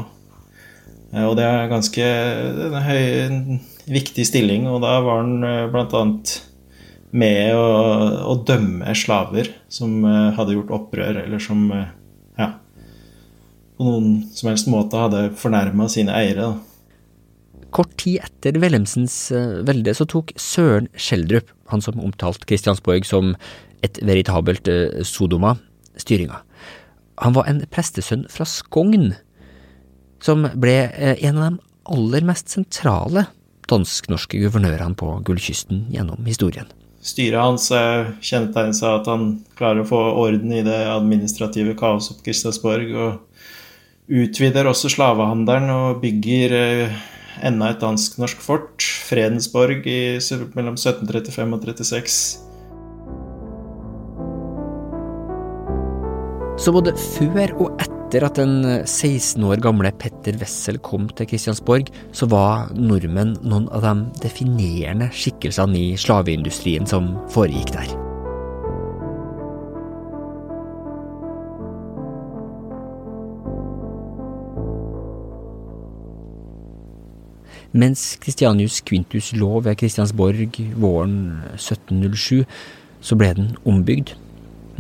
Eh, 1.14 1.26
og 1.28 1.36
det 1.38 1.46
er 1.46 1.70
ganske 1.70 2.08
en 2.08 2.80
høy, 2.88 3.04
en 3.28 3.62
viktig 3.92 4.26
stilling, 4.26 4.66
og 4.72 4.82
da 4.82 4.96
var 5.06 5.22
han 5.22 5.46
eh, 5.46 5.68
bl.a. 5.70 6.04
med 7.22 7.54
å, 7.54 7.70
å 8.34 8.36
dømme 8.50 8.98
slaver 8.98 9.54
som 9.70 10.00
eh, 10.10 10.34
hadde 10.40 10.58
gjort 10.58 10.74
opprør, 10.80 11.22
eller 11.28 11.44
som 11.44 11.68
eh, 11.76 11.94
ja, 12.42 12.50
på 13.78 13.86
noen 13.86 14.12
som 14.34 14.50
helst 14.50 14.74
måte 14.74 15.06
hadde 15.06 15.28
fornærma 15.38 15.86
sine 15.92 16.18
eiere. 16.18 16.50
da. 16.50 16.71
Kort 17.72 17.94
tid 18.02 18.20
etter 18.20 18.60
Wilhelmsens 18.60 19.16
eh, 19.32 19.60
velde 19.68 19.94
så 19.96 20.06
tok 20.10 20.34
Søren 20.40 20.90
Schjelderup, 21.00 21.52
han 21.72 21.84
som 21.84 22.00
omtalte 22.04 22.48
Kristiansborg 22.50 23.08
som 23.08 23.36
et 23.86 24.00
veritabelt 24.04 24.68
eh, 24.68 25.02
Sodoma, 25.08 25.56
styringa. 26.00 26.42
Han 27.24 27.36
var 27.38 27.48
en 27.48 27.62
prestesønn 27.72 28.26
fra 28.32 28.48
Skogn, 28.50 29.14
som 30.24 30.50
ble 30.60 30.76
eh, 30.92 31.24
en 31.24 31.40
av 31.40 31.46
de 31.48 31.64
aller 31.96 32.28
mest 32.28 32.52
sentrale 32.52 33.30
dansk-norske 33.72 34.42
guvernørene 34.42 34.98
på 35.00 35.14
Gullkysten 35.28 35.86
gjennom 35.94 36.28
historien. 36.28 36.68
Styret 37.02 37.40
hans 37.40 37.70
kjennetegnes 37.72 38.82
av 38.86 39.00
at 39.00 39.08
han 39.10 39.24
klarer 39.58 39.82
å 39.82 39.88
få 39.90 40.02
orden 40.22 40.52
i 40.54 40.62
det 40.66 40.84
administrative 40.92 41.74
kaoset 41.80 42.20
på 42.20 42.28
Kristiansborg, 42.28 42.92
og 42.94 44.12
utvider 44.12 44.68
også 44.70 44.92
slavehandelen 44.92 45.72
og 45.72 46.04
bygger 46.04 46.54
enda 47.46 47.72
et 47.72 47.82
dansk-norsk 47.82 48.42
fort, 48.44 48.86
Fredensborg, 49.08 49.88
i, 49.88 50.20
mellom 50.56 50.78
1735 50.80 51.58
og 51.58 51.68
36. 51.68 52.52
Så 56.62 56.74
både 56.76 56.94
før 56.94 57.56
og 57.64 57.82
etter 57.82 58.28
at 58.28 58.38
den 58.38 58.84
16 58.84 59.42
år 59.48 59.64
gamle 59.64 59.94
Petter 59.98 60.38
Wessel 60.42 60.78
kom 60.84 61.08
til 61.16 61.30
Kristiansborg, 61.32 61.90
så 62.14 62.28
var 62.30 62.70
nordmenn 62.76 63.38
noen 63.42 63.72
av 63.74 63.88
de 63.88 63.96
definerende 64.28 65.10
skikkelsene 65.16 65.80
i 65.80 65.92
slaveindustrien 65.98 66.86
som 66.90 67.16
foregikk 67.34 67.74
der. 67.80 68.11
Mens 77.72 78.18
Christianius 78.24 78.82
Quintus 78.88 79.32
lå 79.38 79.60
ved 79.64 79.78
Kristiansborg 79.80 80.60
våren 80.82 81.16
1707, 81.56 82.44
så 83.02 83.18
ble 83.20 83.32
den 83.38 83.56
ombygd. 83.66 84.16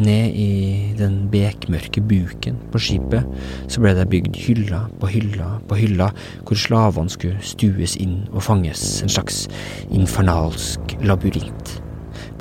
Ned 0.01 0.33
i 0.33 0.93
den 0.97 1.27
bekmørke 1.29 2.01
buken 2.01 2.55
på 2.71 2.79
skipet 2.81 3.27
så 3.69 3.83
ble 3.83 3.91
det 3.97 4.07
bygd 4.09 4.39
hylla 4.39 4.85
på 5.01 5.09
hylla 5.11 5.49
på 5.67 5.77
hylla 5.77 6.07
hvor 6.47 6.57
slavene 6.57 7.11
skulle 7.11 7.43
stues 7.45 7.97
inn 7.99 8.23
og 8.31 8.41
fanges, 8.47 9.01
en 9.03 9.11
slags 9.11 9.43
infernalsk 9.91 10.95
labyrint. 11.03 11.81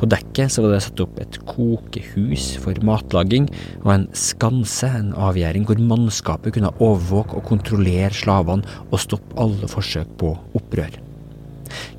På 0.00 0.08
dekket 0.08 0.54
så 0.54 0.64
var 0.64 0.72
det 0.72 0.80
satt 0.86 1.02
opp 1.04 1.18
et 1.20 1.36
kokehus 1.44 2.54
for 2.62 2.78
matlaging 2.88 3.50
og 3.82 3.90
en 3.92 4.06
skanse, 4.16 4.88
en 4.88 5.12
avgjerding, 5.12 5.66
hvor 5.68 5.82
mannskapet 5.90 6.56
kunne 6.56 6.72
overvåke 6.78 7.36
og 7.36 7.44
kontrollere 7.50 8.08
slavene 8.16 8.64
og 8.88 9.02
stoppe 9.02 9.36
alle 9.40 9.68
forsøk 9.68 10.16
på 10.22 10.32
opprør. 10.56 10.96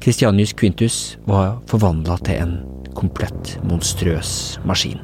Christianius 0.02 0.56
Quintus 0.58 0.98
var 1.30 1.60
forvandla 1.70 2.18
til 2.26 2.42
en 2.42 2.58
komplett 2.98 3.56
monstrøs 3.70 4.58
maskin. 4.66 5.00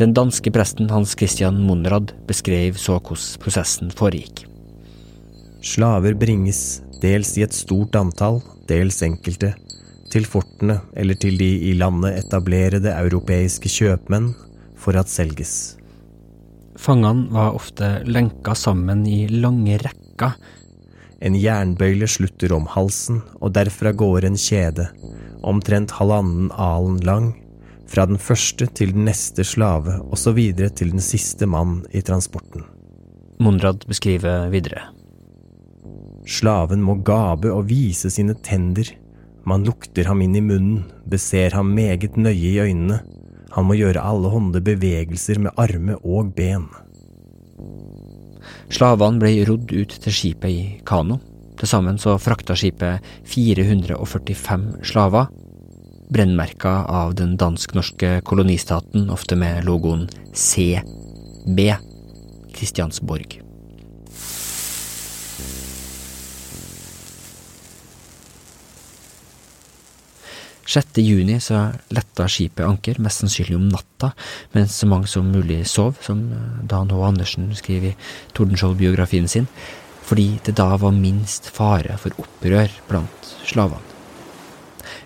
Den 0.00 0.14
danske 0.16 0.50
presten 0.50 0.90
Hans 0.90 1.14
Christian 1.14 1.62
Monrad 1.62 2.14
beskrev 2.26 2.78
så 2.80 2.98
hvordan 2.98 3.40
prosessen 3.42 3.94
foregikk. 3.94 4.46
Slaver 5.62 6.16
bringes 6.18 6.80
dels 7.02 7.36
i 7.38 7.44
et 7.44 7.54
stort 7.54 7.96
antall, 7.98 8.40
dels 8.68 9.02
enkelte, 9.04 9.54
til 10.12 10.26
fortene 10.28 10.80
eller 10.98 11.18
til 11.20 11.38
de 11.40 11.50
i 11.70 11.74
landet 11.78 12.18
etablerede 12.24 12.92
europeiske 12.92 13.70
kjøpmenn 13.72 14.32
for 14.80 14.98
at 14.98 15.12
selges. 15.12 15.76
Fangene 16.80 17.28
var 17.34 17.56
ofte 17.58 18.00
lenka 18.08 18.54
sammen 18.56 19.04
i 19.06 19.26
lange 19.28 19.76
rekker. 19.82 20.36
En 21.20 21.36
jernbøyle 21.36 22.08
slutter 22.08 22.54
om 22.56 22.64
halsen, 22.72 23.20
og 23.40 23.52
derfra 23.52 23.92
går 23.92 24.24
en 24.24 24.38
kjede, 24.40 24.86
omtrent 25.44 25.92
halvannen 25.98 26.48
alen 26.56 26.96
lang, 27.04 27.34
fra 27.90 28.06
den 28.06 28.20
første 28.22 28.68
til 28.78 28.94
den 28.94 29.04
neste 29.10 29.44
slave, 29.44 29.98
og 30.06 30.16
så 30.18 30.32
videre 30.32 30.70
til 30.72 30.94
den 30.94 31.04
siste 31.04 31.46
mann 31.46 31.82
i 31.92 32.00
transporten. 32.06 32.64
Monrad 33.40 33.84
beskriver 33.88 34.48
videre. 34.52 34.86
Slaven 36.28 36.82
må 36.84 36.98
gape 37.04 37.50
og 37.52 37.66
vise 37.68 38.10
sine 38.12 38.36
tender. 38.46 38.88
Man 39.50 39.64
lukter 39.66 40.06
ham 40.06 40.20
inn 40.22 40.36
i 40.38 40.42
munnen, 40.44 40.84
beser 41.10 41.56
ham 41.58 41.72
meget 41.74 42.14
nøye 42.14 42.52
i 42.52 42.60
øynene. 42.62 43.00
Han 43.56 43.66
må 43.66 43.74
gjøre 43.74 44.04
alle 44.06 44.30
hånde 44.30 44.60
bevegelser 44.62 45.40
med 45.42 45.58
arme 45.58 45.96
og 46.06 46.30
ben. 46.36 46.68
Slavene 48.70 49.18
ble 49.18 49.32
rodd 49.48 49.74
ut 49.74 49.96
til 50.04 50.14
skipet 50.14 50.54
i 50.54 50.62
kano. 50.86 51.18
Til 51.58 51.66
sammen 51.66 51.98
så 51.98 52.14
frakta 52.22 52.54
skipet 52.54 53.02
445 53.26 54.86
slaver, 54.86 55.26
brennmerka 56.14 56.84
av 56.86 57.18
den 57.18 57.34
dansk-norske 57.40 58.20
kolonistaten, 58.22 59.10
ofte 59.10 59.34
med 59.34 59.66
logoen 59.66 60.06
CB, 60.30 61.66
Kristiansborg. 62.54 63.40
Sjette 70.70 71.02
juni 71.02 71.40
så 71.42 71.64
letta 71.90 72.28
skipet 72.30 72.62
anker, 72.62 73.00
mest 73.02 73.24
sannsynlig 73.24 73.56
om 73.58 73.66
natta, 73.72 74.12
mens 74.54 74.76
så 74.78 74.86
mange 74.86 75.10
som 75.10 75.26
mulig 75.26 75.64
sov, 75.66 75.96
som 76.04 76.20
Dan 76.62 76.92
H. 76.94 77.00
Andersen 77.08 77.48
skriver 77.58 77.90
i 77.90 77.96
Tordenskjold-biografien 78.36 79.26
sin, 79.28 79.48
fordi 80.06 80.36
det 80.46 80.54
da 80.60 80.68
var 80.78 80.94
minst 80.94 81.50
fare 81.50 81.98
for 81.98 82.14
opprør 82.22 82.70
blant 82.86 83.32
slavene. 83.48 83.82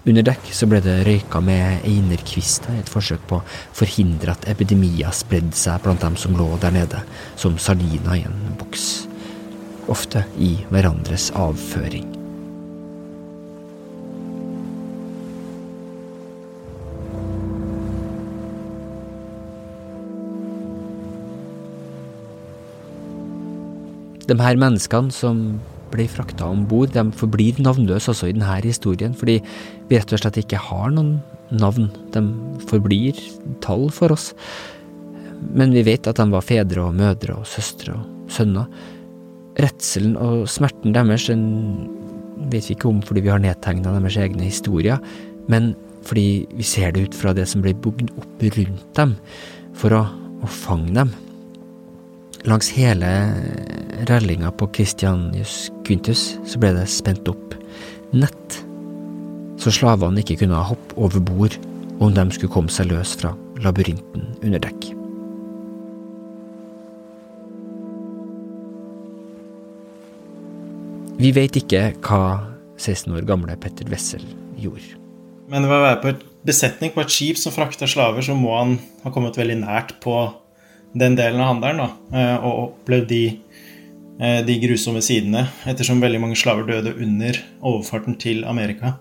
Under 0.05 0.25
dekk 0.27 0.51
så 0.53 0.69
ble 0.69 0.83
det 0.85 0.99
røyka 1.07 1.41
med 1.41 1.87
einerkvister 1.89 2.75
i 2.77 2.83
et 2.83 2.93
forsøk 2.93 3.25
på 3.31 3.39
å 3.39 3.47
forhindre 3.77 4.35
at 4.35 4.45
epidemier 4.53 5.17
spredde 5.17 5.57
seg 5.57 5.81
blant 5.85 6.05
dem 6.05 6.19
som 6.21 6.37
lå 6.37 6.51
der 6.61 6.77
nede, 6.77 7.01
som 7.41 7.57
sardiner 7.57 8.19
i 8.21 8.27
en 8.29 8.59
boks, 8.61 9.07
ofte 9.89 10.27
i 10.37 10.59
hverandres 10.69 11.31
avføring. 11.33 12.14
De 24.29 24.37
her 24.41 24.59
menneskene 24.61 25.13
som 25.13 25.41
blir 25.93 26.11
frakta 26.11 26.49
om 26.51 26.65
bord, 26.69 26.93
de 26.95 27.05
forblir 27.15 27.61
navnløse 27.63 28.11
også 28.13 28.31
i 28.31 28.35
denne 28.35 28.57
historien, 28.65 29.15
fordi 29.15 29.39
vi 29.89 29.99
rett 29.99 30.15
og 30.15 30.23
slett 30.23 30.41
ikke 30.41 30.61
har 30.71 30.91
noen 30.95 31.19
navn. 31.55 31.91
De 32.15 32.23
forblir 32.71 33.19
tall 33.65 33.91
for 33.95 34.15
oss. 34.15 34.33
Men 35.55 35.75
vi 35.75 35.85
vet 35.87 36.09
at 36.09 36.19
de 36.19 36.29
var 36.33 36.47
fedre 36.47 36.89
og 36.89 36.97
mødre 36.99 37.37
og 37.37 37.49
søstre 37.49 37.99
og 37.99 38.33
sønner. 38.33 38.71
Redselen 39.61 40.17
og 40.19 40.49
smerten 40.51 40.97
deres 40.97 41.29
den 41.31 41.45
vet 42.51 42.67
vi 42.67 42.75
ikke 42.75 42.91
om 42.91 43.03
fordi 43.05 43.23
vi 43.25 43.33
har 43.33 43.43
nedtegna 43.43 43.93
deres 43.95 44.19
egne 44.21 44.49
historier, 44.49 44.99
men 45.53 45.75
fordi 46.05 46.45
vi 46.53 46.67
ser 46.67 46.93
det 46.93 47.07
ut 47.09 47.17
fra 47.17 47.33
det 47.37 47.47
som 47.49 47.63
blir 47.65 47.77
bygd 47.85 48.11
opp 48.19 48.43
rundt 48.57 48.89
dem, 48.99 49.15
for 49.79 49.95
å, 49.97 50.03
å 50.45 50.51
fange 50.51 50.93
dem. 50.97 51.13
Langs 52.45 52.69
hele 52.77 53.09
rællinga 54.05 54.51
på 54.53 54.67
Christianius 54.77 55.71
Quintus 55.87 56.35
så 56.45 56.59
ble 56.61 56.75
det 56.77 56.91
spent 56.93 57.25
opp 57.31 57.55
nett, 58.13 58.59
så 59.57 59.73
slavene 59.73 60.21
ikke 60.21 60.37
kunne 60.43 60.61
hoppe 60.69 60.99
over 61.01 61.25
bord 61.25 61.57
om 62.05 62.13
de 62.13 62.27
skulle 62.37 62.53
komme 62.53 62.69
seg 62.69 62.91
løs 62.91 63.15
fra 63.17 63.33
labyrinten 63.65 64.29
under 64.45 64.61
dekk. 64.61 64.91
Vi 71.17 71.33
vet 71.33 71.57
ikke 71.63 71.95
hva 72.05 72.23
16 72.77 73.09
år 73.17 73.25
gamle 73.25 73.57
Petter 73.57 73.89
Wessel 73.89 74.29
gjorde. 74.61 74.99
Men 75.49 75.65
ved 75.65 75.79
å 75.79 75.85
være 75.87 76.01
på 76.03 76.13
et 76.13 76.25
besetning 76.45 76.93
på 76.93 77.01
et 77.01 77.13
skip 77.13 77.41
som 77.41 77.57
frakter 77.57 77.89
slaver, 77.89 78.21
så 78.21 78.37
må 78.37 78.53
han 78.59 78.77
ha 79.01 79.17
kommet 79.17 79.41
veldig 79.41 79.63
nært 79.65 79.97
på 80.05 80.27
den 80.95 81.17
delen 81.19 81.41
av 81.43 81.55
handelen 81.55 81.83
da, 81.83 81.89
eh, 82.15 82.37
og 82.45 82.61
opplevd 82.65 83.09
de, 83.11 83.23
eh, 84.21 84.43
de 84.47 84.59
grusomme 84.63 85.03
sidene, 85.03 85.49
ettersom 85.67 86.03
veldig 86.03 86.21
mange 86.23 86.39
slaver 86.39 86.67
døde 86.69 86.95
under 86.95 87.41
overfarten 87.63 88.19
til 88.19 88.45
Amerika. 88.45 88.95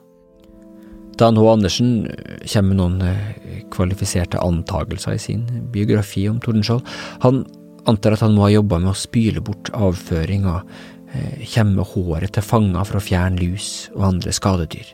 Dan 1.18 1.38
H. 1.38 1.42
Andersen 1.46 2.08
kommer 2.42 2.74
med 2.74 2.78
noen 2.78 3.68
kvalifiserte 3.70 4.42
antagelser 4.42 5.14
i 5.14 5.22
sin 5.22 5.46
biografi 5.72 6.28
om 6.28 6.40
Tordenskjold. 6.40 6.82
Han 7.22 7.46
antar 7.86 8.14
at 8.14 8.24
han 8.26 8.34
må 8.34 8.48
ha 8.48 8.50
jobba 8.50 8.80
med 8.80 8.90
å 8.90 8.98
spyle 8.98 9.40
bort 9.40 9.70
avføring 9.78 10.48
og 10.50 10.66
kjemme 11.46 11.86
håret 11.86 12.34
til 12.34 12.42
fanger 12.42 12.84
for 12.90 12.98
å 12.98 13.04
fjerne 13.06 13.38
lus 13.38 13.92
og 13.94 14.08
andre 14.08 14.34
skadedyr. 14.34 14.90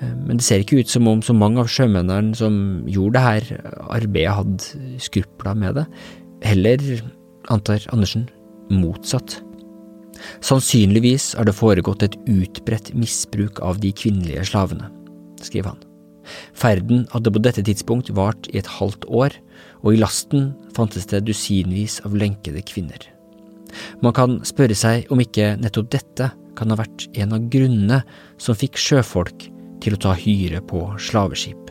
Eh, 0.00 0.14
men 0.26 0.38
det 0.38 0.46
ser 0.46 0.62
ikke 0.62 0.82
ut 0.82 0.92
som 0.92 1.08
om 1.10 1.22
så 1.24 1.36
mange 1.36 1.62
av 1.62 1.70
sjømennene 1.72 2.36
som 2.38 2.58
gjorde 2.90 3.16
det 3.16 3.24
her 3.26 3.72
arbeidet, 3.88 4.36
hadde 4.36 5.00
skrupler 5.02 5.58
med 5.58 5.80
det. 5.80 5.86
Heller, 6.44 6.82
antar 7.52 7.84
Andersen, 7.94 8.28
motsatt. 8.72 9.40
Sannsynligvis 10.44 11.34
har 11.36 11.46
det 11.48 11.56
foregått 11.56 12.04
et 12.06 12.16
utbredt 12.28 12.92
misbruk 12.96 13.60
av 13.64 13.80
de 13.82 13.92
kvinnelige 13.96 14.46
slavene, 14.50 14.88
skriver 15.44 15.74
han. 15.74 15.82
Ferden 16.56 17.04
hadde 17.12 17.30
på 17.30 17.42
dette 17.44 17.62
tidspunkt 17.62 18.10
vart 18.16 18.48
i 18.50 18.58
et 18.58 18.70
halvt 18.78 19.06
år, 19.06 19.36
og 19.84 19.94
i 19.94 20.00
lasten 20.00 20.50
fantes 20.74 21.06
det 21.12 21.26
dusinvis 21.28 22.00
av 22.08 22.16
lenkede 22.18 22.64
kvinner. 22.66 22.98
Man 24.02 24.14
kan 24.16 24.40
spørre 24.46 24.74
seg 24.78 25.10
om 25.12 25.20
ikke 25.22 25.54
nettopp 25.60 25.92
dette 25.92 26.30
kan 26.56 26.72
ha 26.72 26.78
vært 26.80 27.06
en 27.20 27.36
av 27.36 27.46
grunnene 27.52 28.00
som 28.40 28.56
fikk 28.58 28.80
sjøfolk 28.80 29.50
til 29.82 29.96
å 29.96 30.02
ta 30.02 30.16
hyre 30.18 30.62
på 30.64 30.88
slaveskip. 31.00 31.66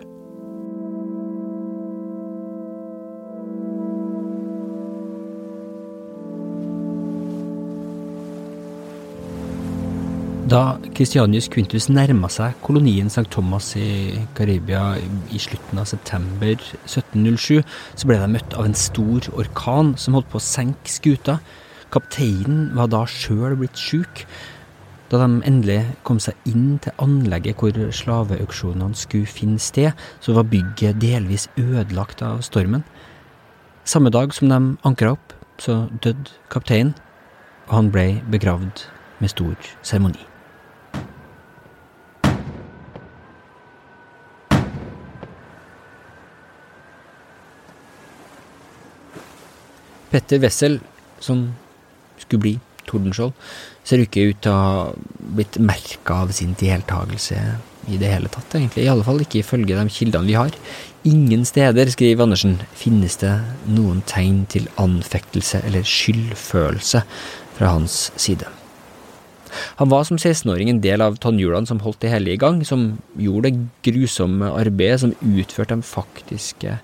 Da 10.46 10.76
Christianius 10.94 11.48
Quintus 11.50 11.88
nærma 11.90 12.30
seg 12.30 12.54
kolonien 12.62 13.08
St. 13.10 13.26
Thomas 13.34 13.72
i 13.82 14.22
Karibia 14.38 14.94
i 15.34 15.40
slutten 15.42 15.82
av 15.82 15.88
september 15.90 16.54
1707, 16.86 17.64
så 17.98 18.06
ble 18.06 18.20
de 18.22 18.28
møtt 18.30 18.54
av 18.54 18.68
en 18.70 18.78
stor 18.78 19.26
orkan 19.34 19.96
som 19.98 20.14
holdt 20.14 20.30
på 20.30 20.38
å 20.38 20.46
senke 20.46 20.94
skuta. 20.94 21.40
Kapteinen 21.90 22.70
var 22.78 22.92
da 22.94 23.02
sjøl 23.10 23.58
blitt 23.58 23.82
sjuk, 23.82 24.22
da 25.12 25.20
de 25.22 25.42
endelig 25.46 25.82
kom 26.04 26.20
seg 26.22 26.38
inn 26.50 26.78
til 26.82 26.96
anlegget 27.02 27.60
hvor 27.62 27.78
slaveauksjonene 27.94 28.98
skulle 28.98 29.30
finne 29.30 29.62
sted, 29.62 29.94
så 30.20 30.34
var 30.34 30.50
bygget 30.50 31.02
delvis 31.02 31.48
ødelagt 31.62 32.24
av 32.26 32.42
stormen. 32.46 32.84
Samme 33.86 34.10
dag 34.10 34.34
som 34.34 34.50
de 34.50 34.60
ankra 34.84 35.14
opp, 35.14 35.34
så 35.62 35.86
døde 36.04 36.34
kapteinen, 36.50 36.96
og 37.70 37.76
han 37.78 37.92
ble 37.94 38.08
begravd 38.34 38.88
med 39.22 39.30
stor 39.30 39.54
seremoni. 39.86 40.26
Petter 50.10 50.40
Wessel, 50.40 50.80
som 51.20 51.50
skulle 52.18 52.42
bli 52.42 52.54
Tordenskjold, 52.90 53.36
ser 53.86 54.02
ikke 54.04 54.30
ut 54.32 54.42
til 54.46 54.52
å 54.52 54.60
ha 54.60 54.82
blitt 55.38 55.60
merka 55.62 56.22
av 56.26 56.34
sin 56.36 56.56
deltakelse 56.60 57.40
i 57.92 58.00
det 58.02 58.10
hele 58.10 58.32
tatt, 58.34 58.50
egentlig. 58.58 58.86
I 58.86 58.92
alle 58.92 59.06
fall 59.06 59.22
ikke 59.22 59.42
ifølge 59.44 59.78
de 59.78 59.94
kildene 59.94 60.30
vi 60.30 60.38
har. 60.38 60.54
Ingen 61.06 61.46
steder, 61.46 61.90
skriver 61.94 62.26
Andersen, 62.26 62.58
finnes 62.78 63.20
det 63.22 63.34
noen 63.70 64.02
tegn 64.10 64.46
til 64.50 64.70
anfektelse 64.82 65.62
eller 65.68 65.86
skyldfølelse 65.86 67.04
fra 67.60 67.74
hans 67.76 68.08
side. 68.18 68.50
Han 69.80 69.92
var 69.92 70.04
som 70.08 70.18
16-åring 70.18 70.72
en 70.72 70.82
del 70.84 71.04
av 71.06 71.20
tannhjulene 71.22 71.70
som 71.70 71.80
holdt 71.84 72.02
det 72.04 72.12
hele 72.12 72.34
i 72.34 72.40
gang, 72.42 72.60
som 72.68 72.98
gjorde 73.20 73.52
det 73.52 73.68
grusomme 73.88 74.50
arbeidet, 74.52 75.04
som 75.04 75.16
utførte 75.22 75.78
de 75.78 75.86
faktiske 75.86 76.78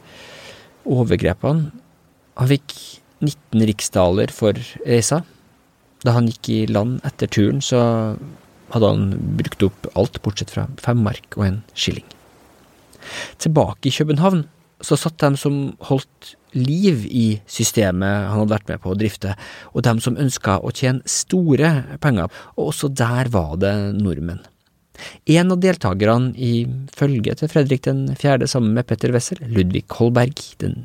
overgrepene. 0.87 1.71
Han 2.39 2.51
fikk 2.51 2.75
19 3.21 3.65
riksdaler 3.69 4.31
for 4.33 4.57
reisa, 4.85 5.21
da 6.05 6.15
han 6.15 6.29
gikk 6.29 6.49
i 6.49 6.59
land 6.69 7.01
etter 7.07 7.29
turen, 7.31 7.61
så 7.61 7.81
hadde 8.71 8.89
han 8.89 9.11
brukt 9.39 9.63
opp 9.67 9.89
alt 9.99 10.21
bortsett 10.23 10.53
fra 10.53 10.67
fem 10.81 11.01
mark 11.05 11.37
og 11.37 11.45
en 11.47 11.61
skilling. 11.75 12.07
Tilbake 13.41 13.89
i 13.89 13.95
København 13.95 14.45
så 14.81 14.97
satt 14.97 15.19
de 15.21 15.37
som 15.37 15.57
holdt 15.89 16.35
liv 16.57 17.03
i 17.07 17.25
systemet 17.49 18.27
han 18.27 18.41
hadde 18.41 18.53
vært 18.53 18.71
med 18.71 18.81
på 18.83 18.93
å 18.93 18.97
drifte, 18.97 19.35
og 19.71 19.85
de 19.85 19.93
som 20.03 20.17
ønska 20.19 20.57
å 20.59 20.73
tjene 20.75 21.05
store 21.09 21.99
penger, 22.03 22.31
og 22.57 22.71
også 22.71 22.89
der 22.91 23.29
var 23.31 23.55
det 23.61 23.75
nordmenn. 23.99 24.41
En 25.31 25.53
av 25.53 25.61
deltakerne 25.63 26.33
i 26.37 26.65
følget 26.93 27.41
til 27.41 27.49
Fredrik 27.49 27.85
den 27.87 28.03
fjerde 28.19 28.49
sammen 28.49 28.75
med 28.77 28.85
Petter 28.89 29.13
Wessel, 29.15 29.39
Ludvig 29.49 29.87
Holberg, 29.97 30.43
den 30.61 30.83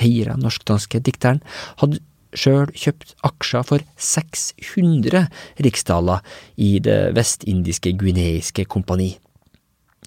feira 0.00 0.36
norsk-danske 0.40 1.02
dikteren, 1.04 1.42
hadde 1.82 2.00
sjøl 2.36 2.70
kjøpt 2.76 3.16
aksjer 3.26 3.66
for 3.66 3.84
600 3.96 5.26
riksdaler 5.64 6.22
i 6.60 6.78
det 6.82 7.14
vestindiske 7.16 7.94
guineiske 7.98 8.66
kompani. 8.70 9.14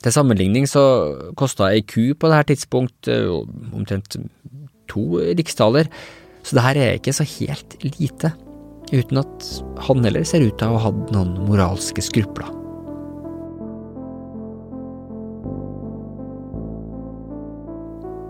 Til 0.04 0.12
sammenligning 0.12 0.68
så 0.68 0.84
kosta 1.40 1.70
ei 1.72 1.84
ku 1.88 2.12
på 2.20 2.32
dette 2.32 2.52
tidspunkt 2.52 3.08
eh, 3.12 3.30
omtrent 3.72 4.18
to 4.92 5.22
riksdaler, 5.38 5.88
så 6.44 6.58
det 6.58 6.66
her 6.66 6.80
er 6.80 6.98
ikke 6.98 7.16
så 7.16 7.24
helt 7.38 7.78
lite, 7.86 8.34
uten 8.92 9.22
at 9.22 9.48
han 9.88 10.04
heller 10.04 10.28
ser 10.28 10.44
ut 10.44 10.58
til 10.60 10.68
å 10.68 10.76
ha 10.76 10.90
hatt 10.90 11.16
noen 11.16 11.38
moralske 11.48 12.04
skrupler. 12.04 12.52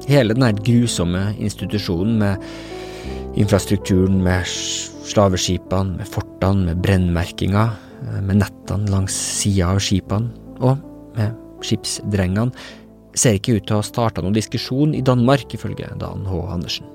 Hele 0.04 0.36
denne 0.36 0.52
grusomme 0.62 1.30
institusjonen 1.42 2.18
med 2.20 2.48
infrastrukturen 3.40 4.22
med 4.24 4.46
slaveskipene, 5.10 5.98
med 5.98 6.10
fortene, 6.10 6.70
med 6.70 6.82
brennmerkinga, 6.86 7.70
eh, 8.08 8.22
med 8.22 8.44
nettene 8.44 8.90
langs 8.92 9.14
sida 9.14 9.74
av 9.74 9.82
skipene, 9.84 10.30
og 10.62 10.78
med 11.18 11.34
skipsdrengene, 11.66 12.54
ser 13.16 13.38
ikke 13.38 13.58
ut 13.58 13.68
til 13.68 13.78
å 13.78 13.82
ha 13.82 13.86
starta 13.86 14.24
noen 14.24 14.34
diskusjon 14.34 14.96
i 14.98 15.02
Danmark, 15.06 15.54
ifølge 15.54 15.90
Dan 16.00 16.26
H. 16.26 16.42
Andersen. 16.50 16.86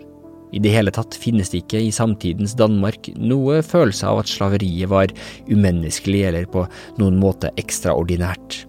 I 0.52 0.58
det 0.58 0.72
hele 0.72 0.90
tatt 0.90 1.14
finnes 1.14 1.50
det 1.52 1.62
ikke 1.62 1.82
i 1.84 1.92
samtidens 1.92 2.54
Danmark 2.56 3.10
noe 3.20 3.60
følelse 3.62 4.08
av 4.08 4.22
at 4.22 4.30
slaveriet 4.30 4.88
var 4.88 5.12
umenneskelig 5.46 6.22
eller 6.30 6.48
på 6.48 6.64
noen 6.98 7.18
måte 7.20 7.52
ekstraordinært, 7.60 8.64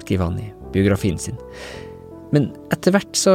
skriver 0.00 0.24
han 0.24 0.40
i 0.40 0.48
biografien 0.72 1.18
sin. 1.20 1.36
Men 2.32 2.50
etter 2.72 2.96
hvert 2.96 3.14
så 3.16 3.34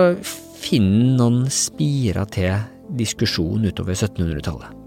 finner 0.57 1.17
noen 1.19 1.45
spirer 1.53 2.25
til 2.33 2.57
diskusjon 2.97 3.65
utover 3.65 3.93
1700-tallet. 3.97 4.79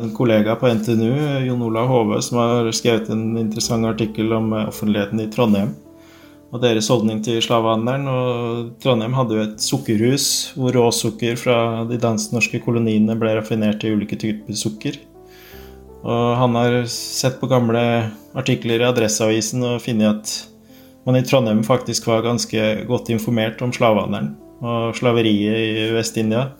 En 0.00 0.10
kollega 0.16 0.56
på 0.58 0.68
NTNU, 0.74 1.12
Jon 1.46 1.62
Olav 1.62 1.86
Hove, 1.86 2.18
som 2.22 2.40
har 2.42 2.70
skrevet 2.74 3.12
en 3.14 3.36
interessant 3.38 3.86
artikkel 3.86 4.32
om 4.34 4.52
eh, 4.52 4.68
offentligheten 4.72 5.22
i 5.22 5.30
Trondheim 5.30 5.74
og 6.54 6.62
deres 6.62 6.88
holdning 6.90 7.20
til 7.26 7.40
slavehandelen. 7.42 8.06
Og 8.10 8.74
Trondheim 8.82 9.14
hadde 9.16 9.38
jo 9.38 9.44
et 9.44 9.62
sukkerhus 9.62 10.28
hvor 10.58 10.74
råsukker 10.76 11.38
fra 11.38 11.58
de 11.88 11.98
dansk-norske 12.00 12.62
koloniene 12.62 13.16
ble 13.18 13.34
raffinert 13.38 13.80
til 13.82 13.98
ulike 13.98 14.18
typer 14.20 14.58
sukker. 14.58 14.98
Og 16.04 16.24
han 16.36 16.58
har 16.58 16.82
sett 16.90 17.40
på 17.40 17.48
gamle 17.50 17.82
artikler 18.36 18.82
i 18.82 18.88
Adresseavisen 18.90 19.64
og 19.64 19.80
funnet 19.82 20.10
at 20.10 20.34
man 21.06 21.18
i 21.18 21.24
Trondheim 21.26 21.62
faktisk 21.66 22.06
var 22.08 22.24
ganske 22.24 22.60
godt 22.88 23.10
informert 23.12 23.62
om 23.64 23.72
slavehandelen 23.74 24.34
og 24.64 24.94
slaveriet 24.96 25.56
i 25.60 25.88
Vest-India. 25.92 26.52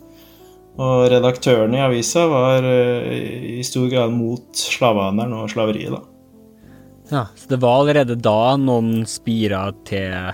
Og 0.74 1.04
redaktøren 1.12 1.74
i 1.76 1.82
avisa 1.84 2.24
var 2.30 2.66
eh, 2.66 3.60
i 3.60 3.62
stor 3.66 3.86
grad 3.92 4.14
mot 4.14 4.58
slavehandelen 4.58 5.36
og 5.38 5.52
slaveriet, 5.52 5.94
da. 5.94 6.02
Ja, 7.12 7.26
Så 7.36 7.48
det 7.48 7.60
var 7.62 7.82
allerede 7.82 8.16
da 8.16 8.56
noen 8.56 9.04
spira 9.06 9.68
til, 9.86 10.32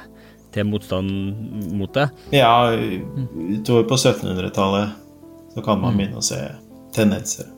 til 0.55 0.68
motstand 0.70 1.74
mot 1.76 1.92
det? 1.94 2.09
Ja, 2.33 2.70
utover 2.72 3.88
på 3.90 3.98
1700-tallet 3.98 4.94
så 5.55 5.64
kan 5.66 5.81
man 5.83 5.92
mm. 5.92 5.98
begynne 5.98 6.20
å 6.22 6.24
se 6.24 6.38
tendenser. 6.94 7.50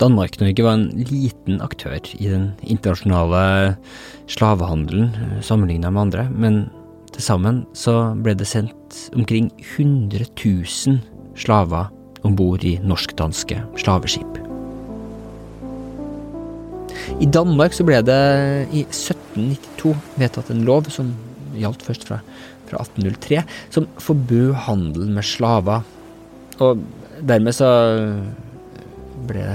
Danmark-Norge 0.00 0.64
var 0.64 0.78
en 0.78 1.04
liten 1.10 1.60
aktør 1.62 1.98
i 2.16 2.30
den 2.30 2.52
internasjonale 2.62 3.74
slavehandelen 4.30 5.42
sammenligna 5.44 5.92
med 5.92 6.06
andre, 6.06 6.24
men 6.30 6.64
til 7.12 7.22
sammen 7.22 7.62
så 7.76 8.14
ble 8.24 8.34
det 8.38 8.48
sendt 8.48 8.98
omkring 9.14 9.50
100 9.76 10.24
000 10.38 11.11
slaver 11.38 11.90
om 12.22 12.36
bord 12.38 12.64
i 12.64 12.76
norsk-danske 12.82 13.58
slaveskip. 13.80 14.38
I 17.20 17.26
Danmark 17.26 17.74
så 17.74 17.84
ble 17.86 17.98
det 18.06 18.22
i 18.72 18.84
1792 18.86 19.94
vedtatt 20.20 20.50
en 20.52 20.64
lov 20.66 20.88
som 20.92 21.12
gjaldt 21.58 21.84
først 21.86 22.06
fra, 22.08 22.20
fra 22.70 22.82
1803, 22.84 23.42
som 23.74 23.88
forbød 24.00 24.54
handel 24.66 25.10
med 25.12 25.26
slaver. 25.26 25.84
Og 26.62 26.82
dermed 27.22 27.56
så 27.56 27.70
ble 29.28 29.46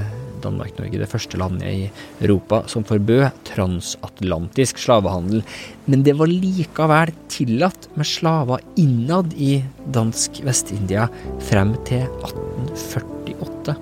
Danmark-Norge 0.43 1.01
det 1.01 1.09
første 1.11 1.39
landet 1.39 1.67
i 1.67 1.89
Europa 2.25 2.63
som 2.71 2.85
forbød 2.87 3.27
transatlantisk 3.47 4.79
slavehandel. 4.81 5.43
Men 5.87 6.05
det 6.07 6.17
var 6.19 6.31
likevel 6.31 7.13
tillatt 7.31 7.89
med 7.97 8.07
slaver 8.07 8.63
innad 8.79 9.35
i 9.37 9.59
dansk 9.93 10.41
Vest-India 10.47 11.07
frem 11.49 11.75
til 11.87 12.05
1848. 12.05 13.77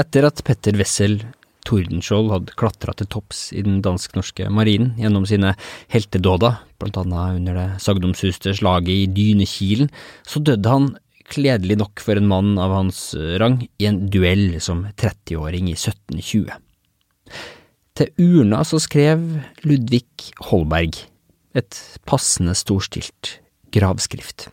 Etter 0.00 0.24
at 0.24 0.40
Petter 0.46 0.78
Wessel 0.80 1.18
Tordenskjold 1.68 2.30
hadde 2.32 2.56
klatra 2.58 2.94
til 2.96 3.08
topps 3.12 3.50
i 3.56 3.62
den 3.66 3.80
dansk-norske 3.84 4.48
marinen 4.52 4.94
gjennom 5.00 5.26
sine 5.28 5.54
heltedåder, 5.92 6.60
blant 6.80 6.98
annet 7.02 7.40
under 7.40 7.58
det 7.58 7.68
sagnomsuste 7.84 8.54
slaget 8.56 8.90
i 8.94 9.08
Dynekilen, 9.16 9.90
så 10.26 10.42
døde 10.44 10.72
han 10.72 10.92
kledelig 11.30 11.76
nok 11.78 12.02
for 12.02 12.18
en 12.18 12.28
mann 12.30 12.56
av 12.58 12.74
hans 12.74 13.02
rang 13.40 13.60
i 13.78 13.88
en 13.88 14.02
duell 14.10 14.58
som 14.62 14.86
30-åring 14.98 15.70
i 15.70 15.76
1720. 15.76 16.50
Til 18.00 18.24
urna 18.24 18.62
så 18.66 18.80
skrev 18.82 19.22
Ludvig 19.66 20.06
Holberg 20.48 21.02
et 21.58 21.78
passende 22.08 22.54
storstilt 22.58 23.36
gravskrift. 23.74 24.48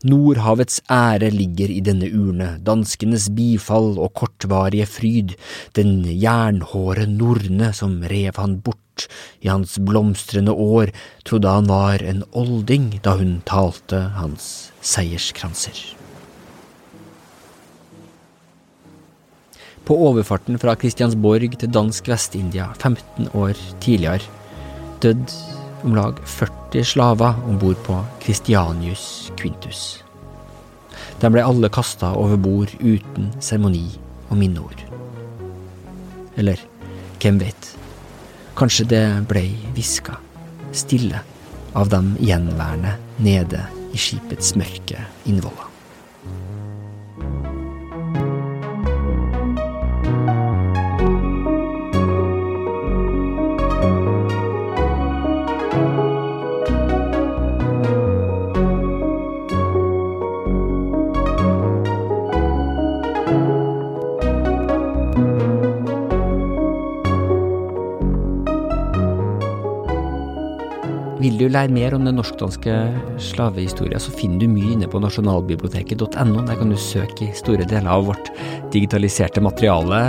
Nordhavets 0.00 0.78
ære 0.88 1.28
ligger 1.28 1.68
i 1.68 1.82
denne 1.84 2.08
urne, 2.08 2.54
danskenes 2.64 3.26
bifall 3.36 3.98
og 4.00 4.14
kortvarige 4.16 4.86
fryd, 4.88 5.34
den 5.76 6.06
jernhåre 6.08 7.04
Norne 7.04 7.68
som 7.76 7.98
rev 8.08 8.40
han 8.40 8.56
bort, 8.64 9.08
i 9.44 9.52
hans 9.52 9.76
blomstrende 9.84 10.56
år 10.56 10.94
trodde 11.28 11.52
han 11.52 11.68
var 11.68 12.00
en 12.00 12.24
olding 12.32 12.94
da 13.04 13.18
hun 13.20 13.38
talte 13.48 14.00
hans 14.16 14.70
seierskranser. 14.80 15.76
På 19.84 20.00
overfarten 20.08 20.56
fra 20.62 20.78
Kristiansborg 20.80 21.58
til 21.60 21.76
dansk 21.76 22.08
Vest-India 22.08 22.72
15 22.78 23.32
år 23.36 23.56
tidligere 23.84 24.24
døde 25.02 25.59
om 25.84 25.94
lag 25.96 26.18
40 26.24 26.84
slaver 26.84 27.34
om 27.48 27.58
bord 27.58 27.78
på 27.86 27.96
Christianius 28.22 29.32
Quintus. 29.40 30.02
De 31.20 31.30
ble 31.32 31.44
alle 31.44 31.70
kasta 31.72 32.12
over 32.16 32.40
bord 32.40 32.72
uten 32.80 33.30
seremoni 33.40 33.86
og 34.28 34.38
minneord. 34.40 34.84
Eller, 36.40 36.60
hvem 37.20 37.40
vet, 37.42 37.72
kanskje 38.56 38.88
det 38.92 39.04
blei 39.30 39.48
hviska, 39.74 40.16
stille, 40.72 41.24
av 41.70 41.90
dem 41.92 42.16
gjenværende 42.18 42.96
nede 43.22 43.62
i 43.94 43.98
skipets 44.00 44.56
mørke 44.58 45.04
innvoller. 45.30 45.69
Lære 71.52 71.74
mer 71.74 71.94
om 71.96 72.06
den 72.06 72.16
norsk-danske 72.18 72.74
slavehistoria, 73.30 74.00
så 74.02 74.14
finner 74.14 74.42
du 74.42 74.52
mye 74.52 74.74
inne 74.76 74.88
på 74.90 75.00
nasjonalbiblioteket.no. 75.02 76.44
Der 76.46 76.58
kan 76.58 76.72
du 76.72 76.78
søke 76.80 77.28
i 77.28 77.36
store 77.36 77.66
deler 77.68 77.90
av 77.92 78.08
vårt 78.10 78.32
digitaliserte 78.74 79.42
materiale 79.44 80.00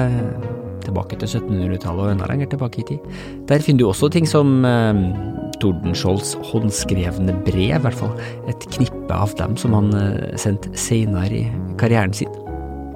tilbake 0.86 1.20
til 1.22 1.30
1700-tallet 1.30 2.06
og 2.06 2.12
enda 2.16 2.28
lenger 2.30 2.52
tilbake 2.52 2.82
i 2.82 2.88
tid. 2.94 3.14
Der 3.50 3.64
finner 3.64 3.84
du 3.84 3.90
også 3.92 4.10
ting 4.14 4.28
som 4.30 4.66
eh, 4.66 5.02
Tordenskiolds 5.62 6.34
håndskrevne 6.52 7.38
brev, 7.46 7.78
i 7.78 7.82
hvert 7.86 8.00
fall 8.02 8.16
et 8.50 8.68
knippe 8.78 9.14
av 9.14 9.36
dem 9.40 9.58
som 9.62 9.78
han 9.78 9.94
eh, 9.98 10.36
sendte 10.42 10.74
senere 10.78 11.44
i 11.44 11.48
karrieren 11.82 12.16
sin. 12.18 12.34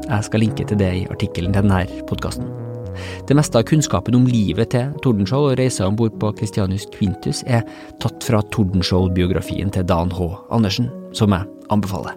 Jeg 0.05 0.27
skal 0.27 0.45
linke 0.45 0.67
til 0.67 0.81
det 0.81 0.93
i 1.01 1.10
artikkelen 1.10 1.53
til 1.53 1.65
denne 1.65 2.05
podkasten. 2.10 2.64
Det 3.27 3.38
meste 3.38 3.60
av 3.60 3.67
kunnskapen 3.69 4.17
om 4.17 4.27
livet 4.29 4.73
til 4.75 4.91
Tordenskjold 5.05 5.51
og 5.51 5.58
reisa 5.62 5.88
om 5.88 5.97
bord 5.99 6.17
på 6.21 6.34
Christianus 6.39 6.88
Quintus 6.95 7.43
er 7.47 7.65
tatt 8.03 8.25
fra 8.25 8.43
Tordenskjold-biografien 8.55 9.73
til 9.73 9.88
Dan 9.88 10.13
H. 10.15 10.29
Andersen, 10.55 10.91
som 11.15 11.36
jeg 11.36 11.49
anbefaler. 11.73 12.15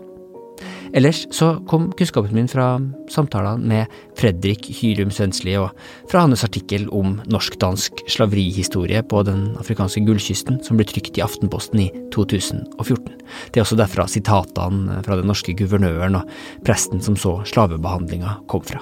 Ellers 0.96 1.26
så 1.34 1.50
kom 1.68 1.90
kunnskapen 1.96 2.34
min 2.36 2.48
fra 2.48 2.70
samtalene 3.12 3.68
med 3.68 3.96
Fredrik 4.18 4.68
Hyrum 4.80 5.12
Svensli 5.14 5.54
og 5.60 5.72
fra 6.10 6.24
hans 6.24 6.44
artikkel 6.46 6.88
om 6.94 7.18
norsk-dansk 7.28 8.04
slaverihistorie 8.08 9.02
på 9.08 9.22
den 9.28 9.50
afrikanske 9.60 10.04
gullkysten, 10.06 10.62
som 10.64 10.80
ble 10.80 10.88
trykt 10.88 11.20
i 11.20 11.24
Aftenposten 11.24 11.84
i 11.84 11.88
2014. 12.14 13.18
Det 13.52 13.60
er 13.60 13.66
også 13.66 13.80
derfra 13.80 14.08
sitatene 14.08 15.02
fra 15.06 15.18
den 15.20 15.28
norske 15.28 15.56
guvernøren 15.58 16.22
og 16.22 16.38
presten 16.66 17.04
som 17.04 17.18
så 17.20 17.40
slavebehandlinga 17.48 18.40
kom 18.48 18.64
fra. 18.64 18.80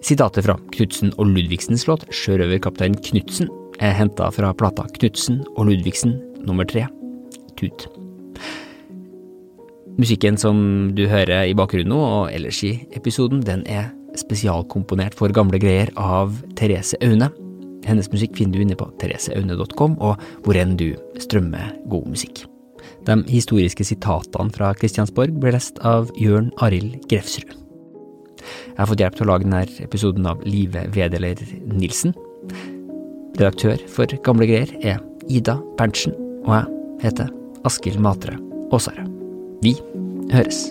Sitatet 0.00 0.46
fra 0.46 0.56
Knutsen 0.72 1.12
og 1.20 1.28
Ludvigsens 1.28 1.84
låt 1.88 2.06
Sjørøverkaptein 2.14 2.96
Knutsen 3.04 3.50
er 3.84 3.92
henta 3.96 4.30
fra 4.32 4.52
plata 4.56 4.86
Knutsen 4.96 5.42
og 5.56 5.68
Ludvigsen 5.68 6.16
nummer 6.46 6.64
tre, 6.68 6.86
Tut. 7.60 7.84
Musikken 10.00 10.38
som 10.40 10.56
du 10.96 11.04
hører 11.10 11.50
i 11.50 11.56
bakgrunnen 11.56 11.92
nå, 11.92 12.00
og 12.00 12.32
ellers 12.32 12.62
i 12.64 12.72
episoden, 12.96 13.42
den 13.44 13.66
er 13.68 13.90
spesialkomponert 14.16 15.16
for 15.18 15.32
gamle 15.36 15.60
greier 15.60 15.92
av 16.00 16.32
Therese 16.56 16.96
Aune. 17.04 17.28
Hennes 17.84 18.08
musikk 18.12 18.38
finner 18.38 18.56
du 18.56 18.64
inne 18.64 18.78
på 18.80 18.88
thereseaune.com, 19.02 19.98
og 20.00 20.20
hvor 20.46 20.56
enn 20.56 20.78
du 20.80 20.94
strømmer 21.20 21.74
god 21.92 22.08
musikk. 22.16 22.46
De 23.04 23.20
historiske 23.28 23.84
sitatene 23.84 24.56
fra 24.56 24.72
Kristiansborg 24.76 25.36
ble 25.40 25.52
lest 25.56 25.80
av 25.84 26.08
Jørn 26.20 26.48
Arild 26.64 27.02
Grefsrud. 27.12 27.59
Jeg 28.68 28.78
har 28.78 28.90
fått 28.90 29.04
hjelp 29.04 29.18
til 29.18 29.26
å 29.26 29.30
lage 29.32 29.46
denne 29.46 29.62
episoden 29.84 30.28
av 30.30 30.42
Live 30.48 30.86
Wedeler 30.96 31.40
Nilsen. 31.70 32.14
Redaktør 33.38 33.80
for 33.90 34.20
Gamle 34.26 34.48
greier 34.50 34.72
er 34.82 35.00
Ida 35.30 35.58
Berntsen, 35.78 36.16
og 36.46 36.56
jeg 36.56 37.06
heter 37.06 37.32
Askild 37.68 38.00
Matre 38.02 38.36
Aasare. 38.70 39.06
Vi 39.64 39.76
høres. 40.32 40.68